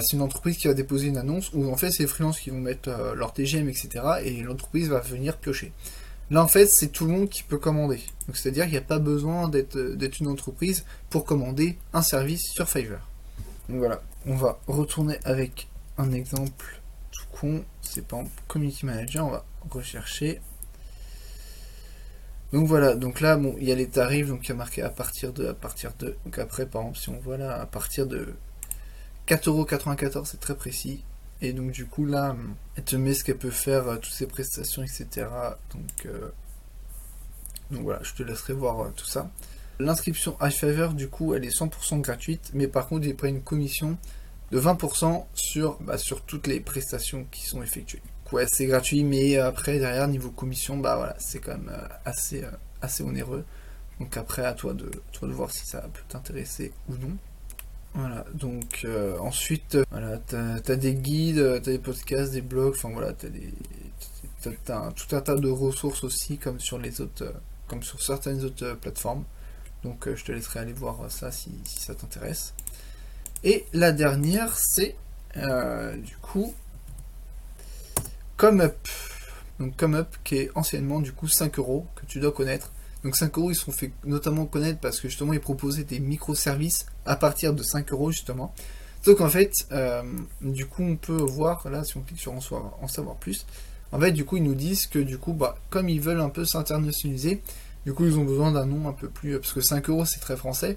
c'est 0.00 0.16
une 0.16 0.22
entreprise 0.22 0.56
qui 0.58 0.68
va 0.68 0.74
déposer 0.74 1.08
une 1.08 1.16
annonce 1.16 1.50
où 1.54 1.70
en 1.70 1.76
fait 1.76 1.90
c'est 1.90 2.02
les 2.02 2.08
freelances 2.08 2.40
qui 2.40 2.50
vont 2.50 2.60
mettre 2.60 2.88
euh, 2.90 3.14
leur 3.14 3.32
TGM, 3.32 3.68
etc. 3.68 3.88
et 4.22 4.42
l'entreprise 4.42 4.88
va 4.88 5.00
venir 5.00 5.38
piocher. 5.38 5.72
Là 6.30 6.44
en 6.44 6.48
fait 6.48 6.66
c'est 6.66 6.88
tout 6.88 7.06
le 7.06 7.12
monde 7.12 7.28
qui 7.28 7.42
peut 7.42 7.58
commander. 7.58 8.00
Donc 8.26 8.36
c'est-à-dire 8.36 8.64
qu'il 8.64 8.72
n'y 8.72 8.78
a 8.78 8.82
pas 8.82 8.98
besoin 8.98 9.48
d'être 9.48 9.76
euh, 9.76 10.10
une 10.20 10.28
entreprise 10.28 10.84
pour 11.08 11.24
commander 11.24 11.78
un 11.92 12.02
service 12.02 12.42
sur 12.52 12.68
Fiverr. 12.68 13.08
Donc 13.68 13.78
voilà, 13.78 14.02
on 14.26 14.36
va 14.36 14.58
retourner 14.66 15.18
avec 15.24 15.68
un 15.96 16.12
exemple 16.12 16.80
tout 17.10 17.24
con. 17.32 17.64
C'est 17.80 18.06
pas 18.06 18.22
Community 18.48 18.84
Manager, 18.84 19.26
on 19.26 19.30
va 19.30 19.44
rechercher. 19.70 20.40
Donc 22.52 22.66
voilà, 22.66 22.96
donc 22.96 23.20
là, 23.20 23.36
bon, 23.36 23.54
il 23.58 23.68
y 23.68 23.72
a 23.72 23.76
les 23.76 23.88
tarifs, 23.88 24.26
donc 24.26 24.44
il 24.44 24.48
y 24.48 24.52
a 24.52 24.56
marqué 24.56 24.82
à 24.82 24.90
partir 24.90 25.32
de, 25.32 25.46
à 25.46 25.54
partir 25.54 25.92
de. 26.00 26.16
Donc 26.24 26.38
après, 26.38 26.66
par 26.66 26.82
exemple, 26.82 26.98
si 26.98 27.08
on 27.08 27.18
voit 27.20 27.36
là, 27.36 27.60
à 27.60 27.66
partir 27.66 28.06
de 28.06 28.34
4,94€, 29.30 30.24
c'est 30.24 30.40
très 30.40 30.56
précis. 30.56 31.04
Et 31.40 31.52
donc 31.52 31.70
du 31.70 31.86
coup 31.86 32.04
là, 32.04 32.36
elle 32.76 32.84
te 32.84 32.96
met 32.96 33.14
ce 33.14 33.22
qu'elle 33.24 33.38
peut 33.38 33.50
faire, 33.50 33.88
euh, 33.88 33.96
toutes 33.96 34.12
ses 34.12 34.26
prestations, 34.26 34.82
etc. 34.82 35.26
Donc, 35.72 36.06
euh, 36.06 36.30
donc 37.70 37.82
voilà, 37.82 38.00
je 38.02 38.12
te 38.12 38.22
laisserai 38.22 38.52
voir 38.52 38.80
euh, 38.80 38.90
tout 38.94 39.06
ça. 39.06 39.30
L'inscription 39.78 40.36
iFavor, 40.42 40.92
du 40.92 41.08
coup, 41.08 41.34
elle 41.34 41.44
est 41.44 41.56
100% 41.56 42.00
gratuite, 42.00 42.50
mais 42.52 42.66
par 42.66 42.88
contre, 42.88 43.06
il 43.06 43.16
prend 43.16 43.28
une 43.28 43.42
commission 43.42 43.96
de 44.50 44.60
20% 44.60 45.24
sur, 45.32 45.78
bah, 45.80 45.96
sur 45.96 46.22
toutes 46.22 46.46
les 46.48 46.60
prestations 46.60 47.24
qui 47.30 47.46
sont 47.46 47.62
effectuées 47.62 48.02
ouais, 48.32 48.46
c'est 48.48 48.66
gratuit, 48.66 49.02
mais 49.04 49.36
après, 49.38 49.78
derrière, 49.80 50.06
niveau 50.06 50.30
commission, 50.30 50.76
bah 50.76 50.94
voilà, 50.94 51.16
c'est 51.18 51.40
quand 51.40 51.58
même 51.58 51.72
assez, 52.04 52.44
onéreux. 53.02 53.44
Donc 53.98 54.16
après, 54.16 54.44
à 54.44 54.52
toi 54.52 54.72
de 54.72 54.90
voir 55.22 55.50
si 55.50 55.66
ça 55.66 55.80
peut 55.80 56.02
t'intéresser 56.08 56.72
ou 56.88 56.94
non. 56.94 57.16
Voilà, 57.94 58.24
donc 58.34 58.82
euh, 58.84 59.18
ensuite, 59.18 59.76
voilà, 59.90 60.18
t'as 60.18 60.56
as 60.56 60.76
des 60.76 60.94
guides, 60.94 61.60
t'as 61.62 61.72
des 61.72 61.78
podcasts, 61.78 62.32
des 62.32 62.40
blogs, 62.40 62.74
enfin 62.76 62.90
voilà, 62.90 63.12
t'as 63.12 63.28
des. 63.28 63.52
Tout 64.42 65.16
un 65.16 65.20
tas 65.20 65.34
de 65.34 65.50
ressources 65.50 66.02
aussi, 66.02 66.38
comme 66.38 66.60
sur 66.60 66.78
les 66.78 67.02
autres, 67.02 67.34
comme 67.68 67.82
sur 67.82 68.00
certaines 68.00 68.42
autres 68.44 68.74
plateformes. 68.74 69.24
Donc 69.82 70.08
je 70.14 70.24
te 70.24 70.32
laisserai 70.32 70.60
aller 70.60 70.72
voir 70.72 71.10
ça 71.10 71.30
si, 71.30 71.50
ça 71.64 71.94
t'intéresse. 71.94 72.54
Et 73.44 73.66
la 73.74 73.92
dernière, 73.92 74.56
c'est 74.56 74.96
du 75.34 76.16
coup 76.22 76.54
Come 78.40 78.62
Up. 78.62 78.88
Donc 79.58 79.76
Come 79.76 79.96
Up 79.96 80.16
qui 80.24 80.36
est 80.36 80.50
anciennement 80.54 81.00
du 81.00 81.12
coup 81.12 81.28
5 81.28 81.58
euros 81.58 81.86
que 81.96 82.06
tu 82.06 82.20
dois 82.20 82.32
connaître. 82.32 82.72
Donc 83.04 83.16
5 83.16 83.36
euros 83.38 83.50
ils 83.50 83.56
sont 83.56 83.72
fait 83.72 83.92
notamment 84.04 84.46
connaître 84.46 84.80
parce 84.80 85.00
que 85.00 85.08
justement 85.08 85.32
ils 85.32 85.40
proposaient 85.40 85.84
des 85.84 86.00
microservices 86.00 86.86
à 87.06 87.16
partir 87.16 87.54
de 87.54 87.62
5 87.62 87.92
euros 87.92 88.10
justement. 88.10 88.54
Donc 89.06 89.20
en 89.20 89.28
fait, 89.28 89.52
euh, 89.72 90.02
du 90.42 90.66
coup 90.66 90.82
on 90.82 90.96
peut 90.96 91.22
voir 91.22 91.68
là 91.70 91.84
si 91.84 91.96
on 91.96 92.02
clique 92.02 92.20
sur 92.20 92.32
en, 92.32 92.40
en 92.80 92.88
savoir 92.88 93.16
plus. 93.16 93.46
En 93.92 94.00
fait 94.00 94.12
du 94.12 94.24
coup 94.24 94.36
ils 94.36 94.42
nous 94.42 94.54
disent 94.54 94.86
que 94.86 94.98
du 94.98 95.18
coup 95.18 95.32
bah 95.32 95.56
comme 95.70 95.88
ils 95.88 96.00
veulent 96.00 96.20
un 96.20 96.28
peu 96.28 96.44
s'internationaliser, 96.44 97.42
du 97.86 97.94
coup 97.94 98.04
ils 98.04 98.18
ont 98.18 98.24
besoin 98.24 98.52
d'un 98.52 98.66
nom 98.66 98.88
un 98.88 98.92
peu 98.92 99.08
plus 99.08 99.38
parce 99.38 99.52
que 99.52 99.60
5 99.60 99.88
euros 99.88 100.04
c'est 100.04 100.20
très 100.20 100.36
français. 100.36 100.76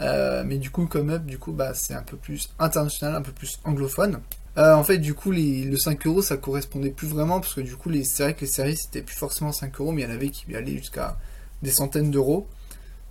Euh, 0.00 0.42
mais 0.44 0.58
du 0.58 0.70
coup, 0.70 0.86
Come 0.86 1.10
Up, 1.10 1.24
du 1.24 1.38
coup, 1.38 1.52
bah, 1.52 1.74
c'est 1.74 1.94
un 1.94 2.02
peu 2.02 2.16
plus 2.16 2.50
international, 2.58 3.14
un 3.14 3.22
peu 3.22 3.32
plus 3.32 3.60
anglophone. 3.64 4.20
Euh, 4.58 4.74
en 4.74 4.84
fait, 4.84 4.98
du 4.98 5.14
coup, 5.14 5.30
les, 5.30 5.64
le 5.64 5.76
5 5.76 6.06
euros, 6.06 6.22
ça 6.22 6.36
correspondait 6.36 6.90
plus 6.90 7.08
vraiment, 7.08 7.40
parce 7.40 7.54
que 7.54 7.60
du 7.60 7.76
coup, 7.76 7.90
c'est 8.04 8.22
vrai 8.22 8.34
que 8.34 8.42
les 8.42 8.46
services, 8.46 8.82
c'était 8.84 9.02
plus 9.02 9.16
forcément 9.16 9.52
5 9.52 9.80
euros, 9.80 9.92
mais 9.92 10.02
il 10.02 10.08
y 10.08 10.10
en 10.10 10.14
avait 10.14 10.30
qui 10.30 10.54
allaient 10.54 10.76
jusqu'à 10.76 11.16
des 11.62 11.70
centaines 11.70 12.10
d'euros. 12.10 12.48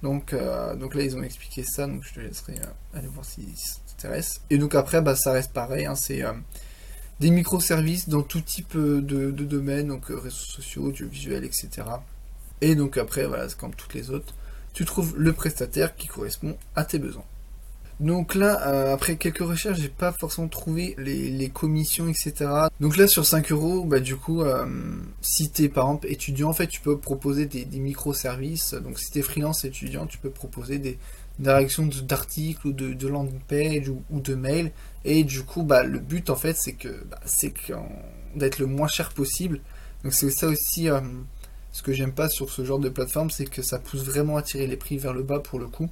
Donc, 0.04 0.34
euh, 0.34 0.76
donc 0.76 0.96
là, 0.96 1.04
ils 1.04 1.16
ont 1.16 1.24
expliqué 1.24 1.64
ça, 1.64 1.88
donc 1.88 2.04
je 2.04 2.14
te 2.14 2.20
laisserai 2.20 2.54
euh, 2.54 2.98
aller 2.98 3.08
voir 3.08 3.26
si, 3.26 3.48
ça 3.56 3.80
t'intéresse. 3.88 4.42
Et 4.50 4.58
donc 4.58 4.76
après, 4.76 5.02
bah, 5.02 5.16
ça 5.16 5.32
reste 5.32 5.54
pareil, 5.54 5.86
hein, 5.86 5.96
c'est 5.96 6.24
des 7.20 7.30
microservices 7.30 8.10
dans 8.10 8.24
tout 8.24 8.42
type 8.42 8.76
de, 8.76 9.00
de 9.00 9.46
domaines, 9.46 9.90
donc 9.90 10.08
réseaux 10.08 10.30
sociaux, 10.30 10.86
audiovisuels, 10.86 11.44
etc. 11.44 11.70
Et 12.62 12.76
donc 12.76 12.98
après, 12.98 13.26
voilà, 13.28 13.48
c'est 13.48 13.58
comme 13.58 13.76
toutes 13.76 13.94
les 13.94 14.10
autres, 14.10 14.34
tu 14.74 14.86
trouves 14.86 15.16
le 15.18 15.34
prestataire 15.34 15.96
qui 15.96 16.08
correspond 16.08 16.58
à 16.76 16.84
tes 16.84 16.98
besoins. 16.98 17.26
Donc 18.02 18.34
là, 18.34 18.68
euh, 18.68 18.96
après 18.96 19.16
quelques 19.16 19.44
recherches, 19.44 19.80
j'ai 19.80 19.88
pas 19.88 20.12
forcément 20.12 20.48
trouvé 20.48 20.96
les, 20.98 21.50
commissions, 21.50 22.08
etc. 22.08 22.50
Donc 22.80 22.98
là, 22.98 23.06
sur 23.06 23.28
5 23.28 23.52
euros, 23.52 23.86
bah 23.86 24.00
du 24.00 24.16
coup, 24.16 24.42
euh, 24.42 24.66
si 25.22 25.52
t'es 25.52 25.70
par 25.70 25.86
exemple 25.86 26.08
étudiant, 26.08 26.50
en 26.50 26.54
fait, 26.54 26.66
tu 26.66 26.82
peux 26.82 26.98
proposer 26.98 27.46
des, 27.46 27.66
microservices. 27.80 28.74
Donc 28.74 28.98
si 28.98 29.12
t'es 29.12 29.22
freelance 29.22 29.66
étudiant, 29.66 30.08
tu 30.08 30.18
peux 30.18 30.32
proposer 30.32 30.80
des 30.80 30.98
directions 31.38 31.86
d'articles 31.86 32.68
ou 32.68 32.74
de, 32.74 33.08
landing 33.08 33.40
page 33.48 33.90
ou, 33.90 34.20
de 34.20 34.34
mail. 34.34 34.72
Et 35.06 35.24
du 35.24 35.44
coup, 35.44 35.62
bah 35.62 35.84
le 35.84 36.00
but 36.00 36.32
en 36.32 36.36
fait, 36.36 36.58
c'est 36.58 36.74
que 36.74 37.04
bah, 37.08 37.20
c'est 37.26 37.54
d'être 38.36 38.58
le 38.58 38.66
moins 38.66 38.88
cher 38.88 39.14
possible. 39.14 39.62
Donc 40.04 40.14
c'est 40.14 40.32
ça 40.32 40.48
aussi. 40.48 40.90
Euh, 40.90 41.02
ce 41.72 41.84
que 41.84 41.94
j'aime 41.94 42.12
pas 42.12 42.28
sur 42.28 42.50
ce 42.50 42.66
genre 42.66 42.80
de 42.80 42.90
plateforme, 42.90 43.30
c'est 43.30 43.46
que 43.46 43.62
ça 43.62 43.80
pousse 43.80 44.04
vraiment 44.04 44.36
à 44.38 44.42
tirer 44.42 44.68
les 44.68 44.76
prix 44.76 44.98
vers 44.98 45.14
le 45.14 45.24
bas 45.24 45.40
pour 45.40 45.60
le 45.60 45.68
coup. 45.68 45.90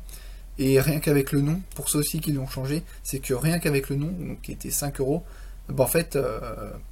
Et 0.59 0.79
rien 0.81 0.99
qu'avec 0.99 1.31
le 1.31 1.41
nom, 1.41 1.61
pour 1.73 1.89
ceux 1.89 1.99
aussi 1.99 2.19
qui 2.19 2.33
l'ont 2.33 2.45
changé, 2.45 2.83
c'est 3.01 3.19
que 3.19 3.33
rien 3.33 3.59
qu'avec 3.59 3.89
le 3.89 3.95
nom, 3.95 4.13
qui 4.43 4.51
était 4.51 4.69
5 4.69 4.99
euros, 4.99 5.23
bah, 5.69 5.83
en 5.83 5.87
fait, 5.87 6.15
euh, 6.15 6.39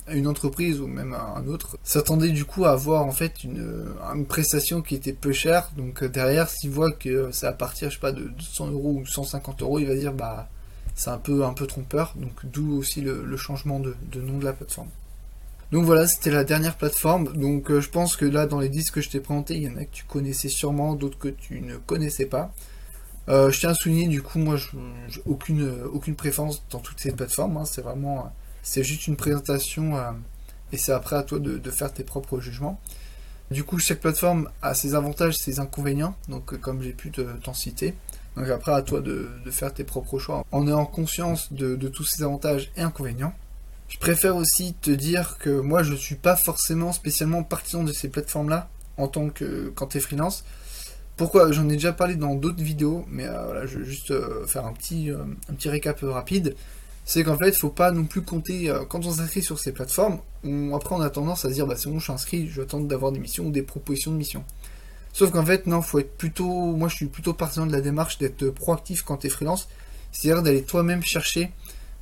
une 0.10 0.28
entreprise 0.28 0.80
ou 0.80 0.88
même 0.88 1.14
un 1.14 1.46
autre 1.48 1.78
s'attendait 1.84 2.30
du 2.30 2.46
coup 2.46 2.66
à 2.66 2.72
avoir 2.72 3.04
en 3.04 3.12
fait 3.12 3.44
une, 3.44 3.86
prestation 4.28 4.82
qui 4.82 4.96
était 4.96 5.14
peu 5.14 5.34
chère. 5.34 5.72
Donc 5.76 6.04
euh, 6.04 6.10
derrière, 6.10 6.48
s'il 6.48 6.70
voit 6.70 6.92
que 6.92 7.30
c'est 7.32 7.48
à 7.48 7.54
partir, 7.54 7.90
je 7.90 7.96
sais 7.96 8.00
pas, 8.02 8.12
de 8.12 8.24
200 8.24 8.72
euros 8.72 9.02
ou 9.02 9.06
150 9.06 9.62
euros, 9.64 9.80
il 9.80 9.88
va 9.88 9.96
dire 9.96 10.14
bah 10.14 10.48
c'est 10.96 11.10
un 11.10 11.18
peu 11.18 11.44
un 11.44 11.54
peu 11.54 11.66
trompeur. 11.66 12.14
Donc 12.18 12.34
d'où 12.46 12.78
aussi 12.78 13.02
le, 13.02 13.36
changement 13.36 13.80
de, 13.80 13.96
nom 14.16 14.38
de 14.38 14.46
la 14.46 14.54
plateforme. 14.54 14.90
Donc 15.72 15.84
voilà, 15.84 16.08
c'était 16.08 16.32
la 16.32 16.44
dernière 16.44 16.78
plateforme. 16.78 17.34
Donc 17.34 17.72
euh, 17.72 17.82
je 17.82 17.90
pense 17.90 18.16
que 18.16 18.26
là, 18.26 18.46
dans 18.46 18.60
les 18.60 18.70
10 18.70 18.92
que 18.92 19.02
je 19.02 19.10
t'ai 19.10 19.20
présentés, 19.20 19.56
il 19.56 19.64
y 19.64 19.70
en 19.70 19.76
a 19.76 19.86
que 19.86 19.92
tu 19.92 20.06
connaissais 20.06 20.50
sûrement, 20.50 20.94
d'autres 20.96 21.18
que 21.18 21.30
tu 21.30 21.62
ne 21.62 21.78
connaissais 21.78 22.28
pas. 22.28 22.54
Euh, 23.30 23.52
je 23.52 23.60
tiens 23.60 23.72
à 23.72 23.74
souligner, 23.74 24.08
du 24.08 24.22
coup, 24.22 24.40
moi, 24.40 24.56
j'ai 24.58 25.22
aucune, 25.26 25.70
aucune 25.92 26.16
préférence 26.16 26.64
dans 26.70 26.80
toutes 26.80 27.00
ces 27.00 27.12
plateformes. 27.12 27.58
Hein. 27.58 27.66
c'est 27.66 27.82
vraiment, 27.82 28.32
c'est 28.64 28.84
juste 28.84 29.08
une 29.08 29.16
présentation 29.16 29.98
euh, 29.98 30.12
et 30.72 30.78
c'est 30.78 30.92
après 30.92 31.16
à 31.16 31.24
toi 31.24 31.40
de, 31.40 31.72
faire 31.72 31.92
tes 31.94 32.04
propres 32.04 32.40
jugements. 32.40 32.80
Du 33.52 33.64
coup, 33.64 33.80
chaque 33.80 34.02
plateforme 34.02 34.50
a 34.62 34.74
ses 34.74 34.96
avantages, 34.96 35.38
ses 35.38 35.60
inconvénients, 35.60 36.16
donc 36.28 36.54
euh, 36.54 36.58
comme 36.58 36.82
j'ai 36.82 36.94
pu 36.94 37.12
t'en 37.12 37.54
citer. 37.54 37.94
Donc 38.36 38.50
après, 38.50 38.74
à 38.74 38.82
toi 38.82 39.02
de, 39.02 39.30
faire 39.52 39.74
tes 39.74 39.84
propres 39.84 40.20
choix 40.20 40.46
en 40.52 40.68
ayant 40.68 40.86
conscience 40.86 41.52
de, 41.52 41.76
tous 41.88 42.04
ces 42.04 42.24
avantages 42.24 42.72
et 42.78 42.82
inconvénients. 42.82 43.34
Je 43.88 43.98
préfère 43.98 44.36
aussi 44.36 44.74
te 44.74 44.92
dire 44.92 45.38
que 45.40 45.50
moi, 45.50 45.82
je 45.82 45.94
ne 45.94 45.98
suis 45.98 46.16
pas 46.16 46.36
forcément 46.36 46.92
spécialement 46.92 47.44
partisan 47.44 47.84
de 47.84 47.94
ces 47.94 48.10
plateformes-là 48.10 48.70
en 48.98 49.08
tant 49.08 49.30
que 49.30 49.72
quand 49.76 49.88
tu 49.88 49.98
es 49.98 50.02
freelance. 50.02 50.44
Pourquoi 51.18 51.52
J'en 51.52 51.68
ai 51.68 51.74
déjà 51.74 51.94
parlé 51.94 52.16
dans 52.16 52.36
d'autres 52.36 52.62
vidéos, 52.62 53.04
mais 53.10 53.26
euh, 53.26 53.66
je 53.66 53.80
vais 53.80 53.86
juste 53.86 54.12
euh, 54.12 54.46
faire 54.46 54.68
un 54.68 54.74
petit, 54.74 55.10
euh, 55.10 55.18
un 55.50 55.54
petit 55.56 55.68
récap 55.68 56.00
rapide. 56.04 56.56
C'est 57.06 57.24
qu'en 57.24 57.36
fait, 57.36 57.50
il 57.50 57.56
faut 57.56 57.72
pas 57.72 57.90
non 57.90 58.06
plus 58.06 58.22
compter, 58.22 58.72
quand 58.90 59.04
on 59.06 59.12
s'inscrit 59.12 59.42
sur 59.42 59.58
ces 59.60 59.72
plateformes, 59.72 60.20
après 60.76 60.94
on 60.94 61.00
a 61.00 61.10
tendance 61.10 61.46
à 61.46 61.50
se 61.50 61.54
dire, 61.54 61.66
bah 61.66 61.76
c'est 61.78 61.90
bon, 61.90 62.00
je 62.00 62.04
suis 62.04 62.12
inscrit, 62.12 62.50
je 62.50 62.58
vais 62.58 62.64
attendre 62.64 62.86
d'avoir 62.86 63.14
des 63.14 63.20
missions 63.20 63.46
ou 63.46 63.50
des 63.50 63.62
propositions 63.62 64.12
de 64.12 64.18
missions. 64.18 64.44
Sauf 65.14 65.32
qu'en 65.32 65.46
fait, 65.46 65.68
non, 65.68 65.82
faut 65.82 66.00
être 66.00 66.18
plutôt, 66.18 66.50
moi 66.50 66.90
je 66.90 66.96
suis 66.96 67.06
plutôt 67.06 67.34
partisan 67.34 67.66
de 67.66 67.72
la 67.72 67.80
démarche 67.80 68.18
d'être 68.18 68.50
proactif 68.50 69.04
quand 69.04 69.16
tu 69.16 69.28
es 69.28 69.30
freelance, 69.30 69.70
c'est-à-dire 70.12 70.44
d'aller 70.44 70.64
toi-même 70.64 71.02
chercher 71.02 71.50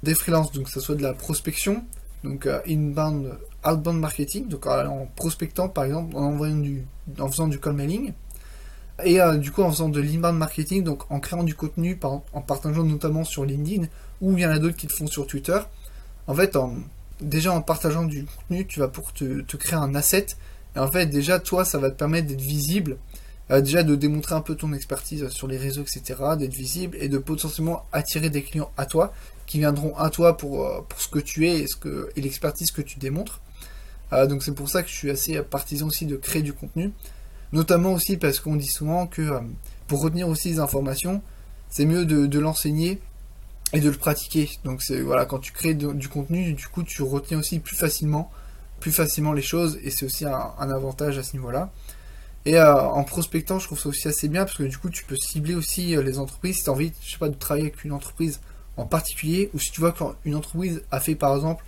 des 0.02 0.16
freelances, 0.16 0.52
donc 0.52 0.66
que 0.66 0.72
ce 0.72 0.80
soit 0.80 0.96
de 0.96 1.04
la 1.04 1.14
prospection, 1.14 1.86
donc 2.24 2.50
inbound, 2.68 3.38
outbound 3.64 4.00
marketing, 4.00 4.48
donc 4.48 4.66
en 4.66 5.08
prospectant 5.16 5.70
par 5.70 5.84
exemple, 5.84 6.18
en 6.18 6.24
envoyant 6.24 6.58
du, 6.58 6.84
en 7.20 7.30
faisant 7.30 7.48
du 7.48 7.60
call 7.60 7.74
mailing, 7.74 8.12
et 9.04 9.20
euh, 9.20 9.36
du 9.38 9.52
coup, 9.52 9.62
en 9.62 9.72
faisant 9.72 9.90
de 9.90 10.00
l'inbound 10.00 10.38
marketing, 10.38 10.84
donc 10.84 11.10
en 11.12 11.20
créant 11.20 11.44
du 11.44 11.56
contenu, 11.56 12.00
en 12.04 12.42
partageant 12.42 12.84
notamment 12.84 13.24
sur 13.24 13.44
LinkedIn, 13.44 13.88
ou 14.22 14.38
il 14.38 14.42
y 14.42 14.46
en 14.46 14.52
a 14.52 14.60
d'autres 14.60 14.78
qui 14.78 14.88
le 14.88 14.94
font 14.94 15.08
sur 15.08 15.28
Twitter. 15.28 15.60
En 16.28 16.34
fait, 16.34 16.58
déjà 17.20 17.52
en 17.52 17.62
partageant 17.62 18.06
du 18.06 18.26
contenu, 18.26 18.66
tu 18.66 18.80
vas 18.80 18.88
pour 18.88 19.12
te, 19.12 19.42
créer 19.58 19.76
un 19.76 19.96
asset. 19.96 20.28
Et 20.76 20.80
en 20.80 20.90
fait, 20.90 21.08
déjà, 21.08 21.40
toi, 21.40 21.66
ça 21.66 21.78
va 21.78 21.92
te 21.92 21.98
permettre 21.98 22.28
d'être 22.28 22.42
visible. 22.42 22.98
Euh, 23.52 23.62
déjà 23.62 23.84
de 23.84 23.96
démontrer 23.96 24.34
un 24.34 24.42
peu 24.42 24.56
ton 24.56 24.74
expertise 24.74 25.28
sur 25.30 25.48
les 25.48 25.58
réseaux, 25.58 25.84
etc., 25.84 26.16
d'être 26.40 26.54
visible 26.54 26.98
et 27.00 27.10
de 27.10 27.20
potentiellement 27.20 27.86
attirer 27.92 28.32
des 28.32 28.42
clients 28.42 28.72
à 28.76 28.88
toi 28.88 29.14
qui 29.46 29.60
viendront 29.60 29.96
à 29.98 30.10
toi 30.10 30.36
pour, 30.36 30.66
euh, 30.66 30.82
pour 30.88 31.00
ce 31.00 31.10
que 31.10 31.20
tu 31.20 31.48
es 31.48 31.60
et, 31.60 31.68
et 32.16 32.22
l'expertise 32.22 32.72
que 32.72 32.82
tu 32.82 32.98
démontres. 32.98 33.42
donc 34.28 34.42
c'est 34.42 34.54
pour 34.54 34.68
ça 34.68 34.82
que 34.82 34.90
je 34.90 34.96
suis 34.96 35.12
assez 35.12 35.40
partisan 35.44 35.86
aussi 35.88 36.08
de 36.08 36.16
créer 36.16 36.42
du 36.42 36.54
contenu. 36.54 36.92
Notamment 37.52 37.94
aussi 37.94 38.18
parce 38.18 38.40
qu'on 38.40 38.56
dit 38.56 38.68
souvent 38.68 39.08
que 39.08 39.40
pour 39.88 40.02
retenir 40.02 40.28
aussi 40.28 40.50
les 40.50 40.60
informations, 40.60 41.22
c'est 41.70 41.86
mieux 41.86 42.06
de, 42.06 42.40
l'enseigner 42.40 43.00
et 43.74 43.80
de 43.80 43.90
le 43.90 43.98
pratiquer. 43.98 44.50
Donc 44.64 44.82
voilà, 45.04 45.26
quand 45.26 45.40
tu 45.40 45.52
crées 45.52 45.74
du 45.74 46.10
contenu, 46.10 46.54
du 46.54 46.68
coup 46.68 46.84
tu 46.84 47.04
retiens 47.04 47.40
aussi 47.40 47.60
plus 47.60 47.76
facilement, 47.76 48.32
plus 48.80 48.92
facilement 48.92 49.34
les 49.34 49.42
choses 49.42 49.80
et 49.84 49.90
c'est 49.90 50.06
aussi 50.06 50.26
un, 50.26 50.54
avantage 50.58 51.18
à 51.18 51.24
ce 51.24 51.34
niveau-là. 51.34 51.72
Et 52.48 52.58
euh, 52.58 52.80
en 52.80 53.04
prospectant, 53.04 53.58
je 53.58 53.66
trouve 53.66 53.80
ça 53.80 53.90
aussi 53.90 54.08
assez 54.08 54.28
bien 54.28 54.46
parce 54.46 54.58
que 54.58 54.64
du 54.64 54.78
coup 54.78 54.90
tu 54.90 55.04
peux 55.04 55.16
cibler 55.16 55.56
aussi 55.56 55.96
euh, 55.96 56.04
les 56.04 56.20
entreprises. 56.20 56.58
Si 56.58 56.64
tu 56.64 56.70
as 56.70 56.74
envie, 56.74 56.94
je 57.04 57.12
sais 57.12 57.18
pas, 57.18 57.30
de 57.30 57.34
travailler 57.34 57.68
avec 57.68 57.84
une 57.84 57.92
entreprise 57.92 58.40
en 58.78 58.86
particulier, 58.86 59.50
ou 59.54 59.60
si 59.60 59.72
tu 59.72 59.80
vois 59.80 59.94
qu'une 59.94 60.36
entreprise 60.36 60.84
a 60.92 61.00
fait 61.00 61.16
par 61.16 61.36
exemple 61.36 61.64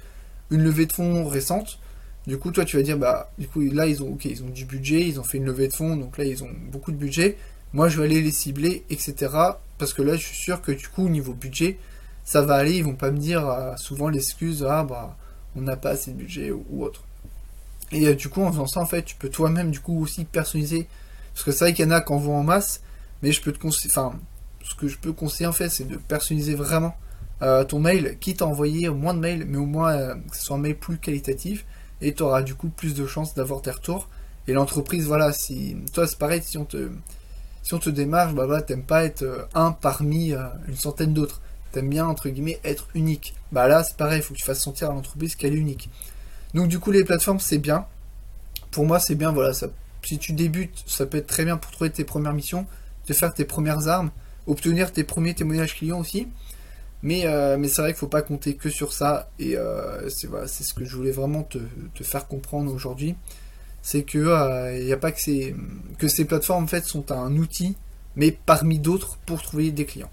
une 0.52 0.62
levée 0.62 0.86
de 0.86 0.94
fonds 0.94 1.26
récente, 1.28 1.80
du 2.28 2.38
coup 2.38 2.52
toi 2.52 2.66
tu 2.66 2.76
vas 2.76 2.84
dire 2.84 2.98
bah 2.98 3.32
du 3.40 3.48
coup 3.48 3.62
là 3.62 3.88
ils 3.88 4.04
ont 4.04 4.18
ils 4.24 4.44
ont 4.44 4.50
du 4.50 4.66
budget, 4.66 5.08
ils 5.08 5.20
ont 5.20 5.24
fait 5.24 5.38
une 5.38 5.46
levée 5.46 5.70
de 5.70 5.74
fonds, 5.74 5.96
donc 5.96 6.18
là 6.18 6.26
ils 6.26 6.44
ont 6.44 6.50
beaucoup 6.70 6.92
de 6.92 6.98
budget. 6.98 7.38
Moi 7.74 7.88
je 7.88 7.98
vais 7.98 8.06
aller 8.06 8.22
les 8.22 8.32
cibler, 8.32 8.84
etc. 8.90 9.16
Parce 9.78 9.94
que 9.94 10.02
là 10.02 10.18
je 10.18 10.26
suis 10.26 10.36
sûr 10.36 10.62
que 10.62 10.74
du 10.74 10.88
coup 10.90 11.06
au 11.06 11.10
niveau 11.10 11.34
budget, 11.34 11.78
ça 12.26 12.42
va 12.42 12.56
aller, 12.56 12.76
ils 12.76 12.84
vont 12.84 12.96
pas 12.96 13.12
me 13.12 13.18
dire 13.18 13.48
euh, 13.48 13.76
souvent 13.78 14.10
l'excuse 14.10 14.66
ah 14.70 14.84
bah 14.84 15.16
on 15.56 15.62
n'a 15.62 15.78
pas 15.78 15.92
assez 15.92 16.12
de 16.12 16.18
budget 16.18 16.52
ou, 16.52 16.84
autre. 16.84 17.04
Et 17.94 18.08
euh, 18.08 18.14
du 18.14 18.28
coup 18.28 18.42
en 18.42 18.52
faisant 18.52 18.68
ça 18.68 18.82
en 18.82 18.86
fait 18.86 19.04
tu 19.04 19.16
peux 19.16 19.30
toi-même 19.30 19.72
du 19.72 19.80
coup 19.80 20.02
aussi 20.02 20.26
personnaliser. 20.26 20.88
Parce 21.34 21.46
que 21.46 21.52
c'est 21.52 21.66
vrai 21.66 21.74
qu'il 21.74 21.86
y 21.86 21.88
en 21.88 21.92
a 21.92 22.02
qui 22.02 22.12
envoient 22.12 22.36
en 22.36 22.44
masse, 22.44 22.82
mais 23.22 23.32
je 23.32 23.42
peux 23.42 23.54
te 23.54 23.60
conseiller. 23.60 23.92
Enfin, 23.92 24.20
ce 24.64 24.76
que 24.76 24.90
je 24.90 24.98
peux 24.98 25.14
conseiller 25.14 25.48
en 25.48 25.54
fait 25.54 25.70
c'est 25.70 25.88
de 25.88 25.96
personnaliser 25.96 26.56
vraiment 26.56 26.94
euh, 27.42 27.64
ton 27.64 27.80
mail, 27.80 28.18
quitte 28.20 28.42
à 28.42 28.48
envoyer 28.48 28.90
moins 28.90 29.14
de 29.14 29.20
mails, 29.20 29.46
mais 29.48 29.58
au 29.58 29.66
moins 29.66 30.16
que 30.30 30.36
ce 30.36 30.44
soit 30.44 30.58
un 30.58 30.60
mail 30.60 30.76
plus 30.76 30.98
qualitatif, 30.98 31.64
et 32.02 32.14
tu 32.14 32.24
auras 32.24 32.42
du 32.42 32.56
coup 32.56 32.70
plus 32.70 32.94
de 32.94 33.06
chances 33.06 33.34
d'avoir 33.34 33.62
tes 33.62 33.72
retours. 33.72 34.08
Et 34.48 34.54
l'entreprise, 34.54 35.06
voilà, 35.08 35.34
si 35.34 35.76
toi 35.94 36.08
c'est 36.08 36.18
pareil, 36.18 36.42
si 36.44 36.58
on 36.58 36.66
te 36.66 36.90
si 37.64 37.74
on 37.74 37.80
te 37.80 37.90
démarche, 37.90 38.34
bah 38.34 38.46
voilà, 38.46 38.62
t'aimes 38.62 38.84
pas 38.84 39.04
être 39.04 39.24
euh, 39.24 39.44
un 39.54 39.72
parmi 39.74 40.32
euh, 40.32 40.46
une 40.70 40.78
centaine 40.78 41.14
d'autres. 41.14 41.42
T'aimes 41.74 41.90
bien 41.90 42.08
entre 42.08 42.30
guillemets 42.30 42.60
être 42.64 42.88
unique. 42.96 43.36
Bah 43.52 43.68
là 43.68 43.84
c'est 43.84 43.98
pareil, 43.98 44.20
il 44.20 44.24
faut 44.24 44.34
que 44.34 44.40
tu 44.40 44.46
fasses 44.46 44.62
sentir 44.62 44.90
à 44.90 44.94
l'entreprise 44.94 45.36
qu'elle 45.36 45.54
est 45.54 45.58
unique. 45.58 45.90
Donc 46.54 46.70
du 46.70 46.80
coup 46.80 46.92
les 46.92 47.04
plateformes 47.04 47.42
c'est 47.42 47.58
bien. 47.58 47.86
Pour 48.72 48.86
moi 48.86 49.00
c'est 49.00 49.16
bien, 49.16 49.34
voilà, 49.34 49.54
ça, 49.54 49.68
si 50.02 50.18
tu 50.18 50.32
débutes, 50.32 50.84
ça 50.86 51.06
peut 51.06 51.18
être 51.18 51.28
très 51.28 51.44
bien 51.44 51.58
pour 51.58 51.72
trouver 51.72 51.90
tes 51.90 52.06
premières 52.06 52.34
missions, 52.34 52.66
te 53.06 53.12
faire 53.12 53.34
tes 53.34 53.44
premières 53.44 53.90
armes, 53.90 54.12
obtenir 54.46 54.94
tes 54.94 55.04
premiers 55.04 55.34
témoignages 55.34 55.76
clients 55.76 56.00
aussi. 56.00 56.30
Mais, 57.04 57.26
euh, 57.26 57.58
mais 57.58 57.68
c'est 57.68 57.82
vrai 57.82 57.92
qu'il 57.92 57.98
ne 57.98 58.00
faut 58.00 58.08
pas 58.08 58.22
compter 58.22 58.56
que 58.56 58.70
sur 58.70 58.94
ça. 58.94 59.30
Et 59.40 59.56
euh, 59.56 60.10
c'est 60.10 60.64
ce 60.64 60.74
que 60.74 60.86
je 60.86 60.96
voulais 60.96 61.12
vraiment 61.12 61.44
te, 61.44 61.60
faire 62.04 62.28
comprendre 62.28 62.74
aujourd'hui. 62.74 63.16
C'est 63.82 64.04
que 64.04 64.18
euh, 64.18 64.94
a 64.94 64.98
pas 64.98 65.12
que 65.12 65.22
ces, 65.22 66.26
plateformes 66.26 66.68
sont 66.84 67.12
un 67.12 67.36
outil, 67.38 67.76
mais 68.16 68.32
parmi 68.32 68.80
d'autres 68.80 69.18
pour 69.26 69.42
trouver 69.42 69.72
des 69.72 69.86
clients. 69.86 70.12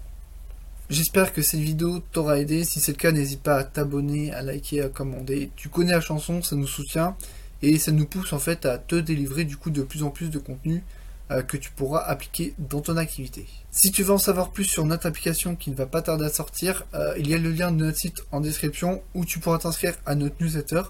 J'espère 0.89 1.33
que 1.33 1.41
cette 1.41 1.59
vidéo 1.59 1.99
t'aura 2.11 2.39
aidé. 2.39 2.63
Si 2.63 2.79
c'est 2.79 2.91
le 2.91 2.97
cas, 2.97 3.11
n'hésite 3.11 3.41
pas 3.41 3.57
à 3.57 3.63
t'abonner, 3.63 4.31
à 4.31 4.43
liker, 4.43 4.81
à 4.81 4.89
commander. 4.89 5.49
Tu 5.55 5.67
connais 5.67 5.91
la 5.91 6.01
chanson, 6.01 6.43
ça 6.43 6.55
nous 6.55 6.67
soutient 6.67 7.15
et 7.63 7.79
ça 7.79 7.91
nous 7.91 8.05
pousse 8.05 8.33
en 8.33 8.39
fait 8.39 8.65
à 8.65 8.77
te 8.77 8.95
délivrer 8.95 9.45
du 9.45 9.57
coup 9.57 9.71
de 9.71 9.81
plus 9.81 10.03
en 10.03 10.11
plus 10.11 10.29
de 10.29 10.37
contenu 10.37 10.83
que 11.29 11.57
tu 11.57 11.71
pourras 11.71 12.01
appliquer 12.01 12.53
dans 12.59 12.81
ton 12.81 12.97
activité. 12.97 13.47
Si 13.71 13.91
tu 13.91 14.03
veux 14.03 14.13
en 14.13 14.17
savoir 14.17 14.51
plus 14.51 14.65
sur 14.65 14.85
notre 14.85 15.07
application 15.07 15.55
qui 15.55 15.71
ne 15.71 15.75
va 15.75 15.85
pas 15.85 16.01
tarder 16.01 16.25
à 16.25 16.29
sortir, 16.29 16.85
euh, 16.93 17.13
il 17.17 17.27
y 17.27 17.33
a 17.33 17.37
le 17.37 17.51
lien 17.51 17.71
de 17.71 17.83
notre 17.83 17.97
site 17.97 18.23
en 18.31 18.41
description 18.41 19.01
où 19.13 19.25
tu 19.25 19.39
pourras 19.39 19.57
t'inscrire 19.57 19.95
à 20.05 20.15
notre 20.15 20.35
newsletter 20.39 20.83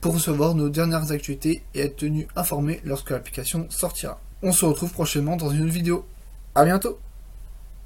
pour 0.00 0.14
recevoir 0.14 0.54
nos 0.54 0.68
dernières 0.68 1.12
actualités 1.12 1.62
et 1.74 1.80
être 1.80 1.96
tenu 1.96 2.26
informé 2.36 2.80
lorsque 2.84 3.10
l'application 3.10 3.66
sortira. 3.70 4.20
On 4.42 4.52
se 4.52 4.64
retrouve 4.64 4.92
prochainement 4.92 5.36
dans 5.36 5.50
une 5.50 5.62
autre 5.62 5.72
vidéo. 5.72 6.06
A 6.54 6.64
bientôt 6.64 6.98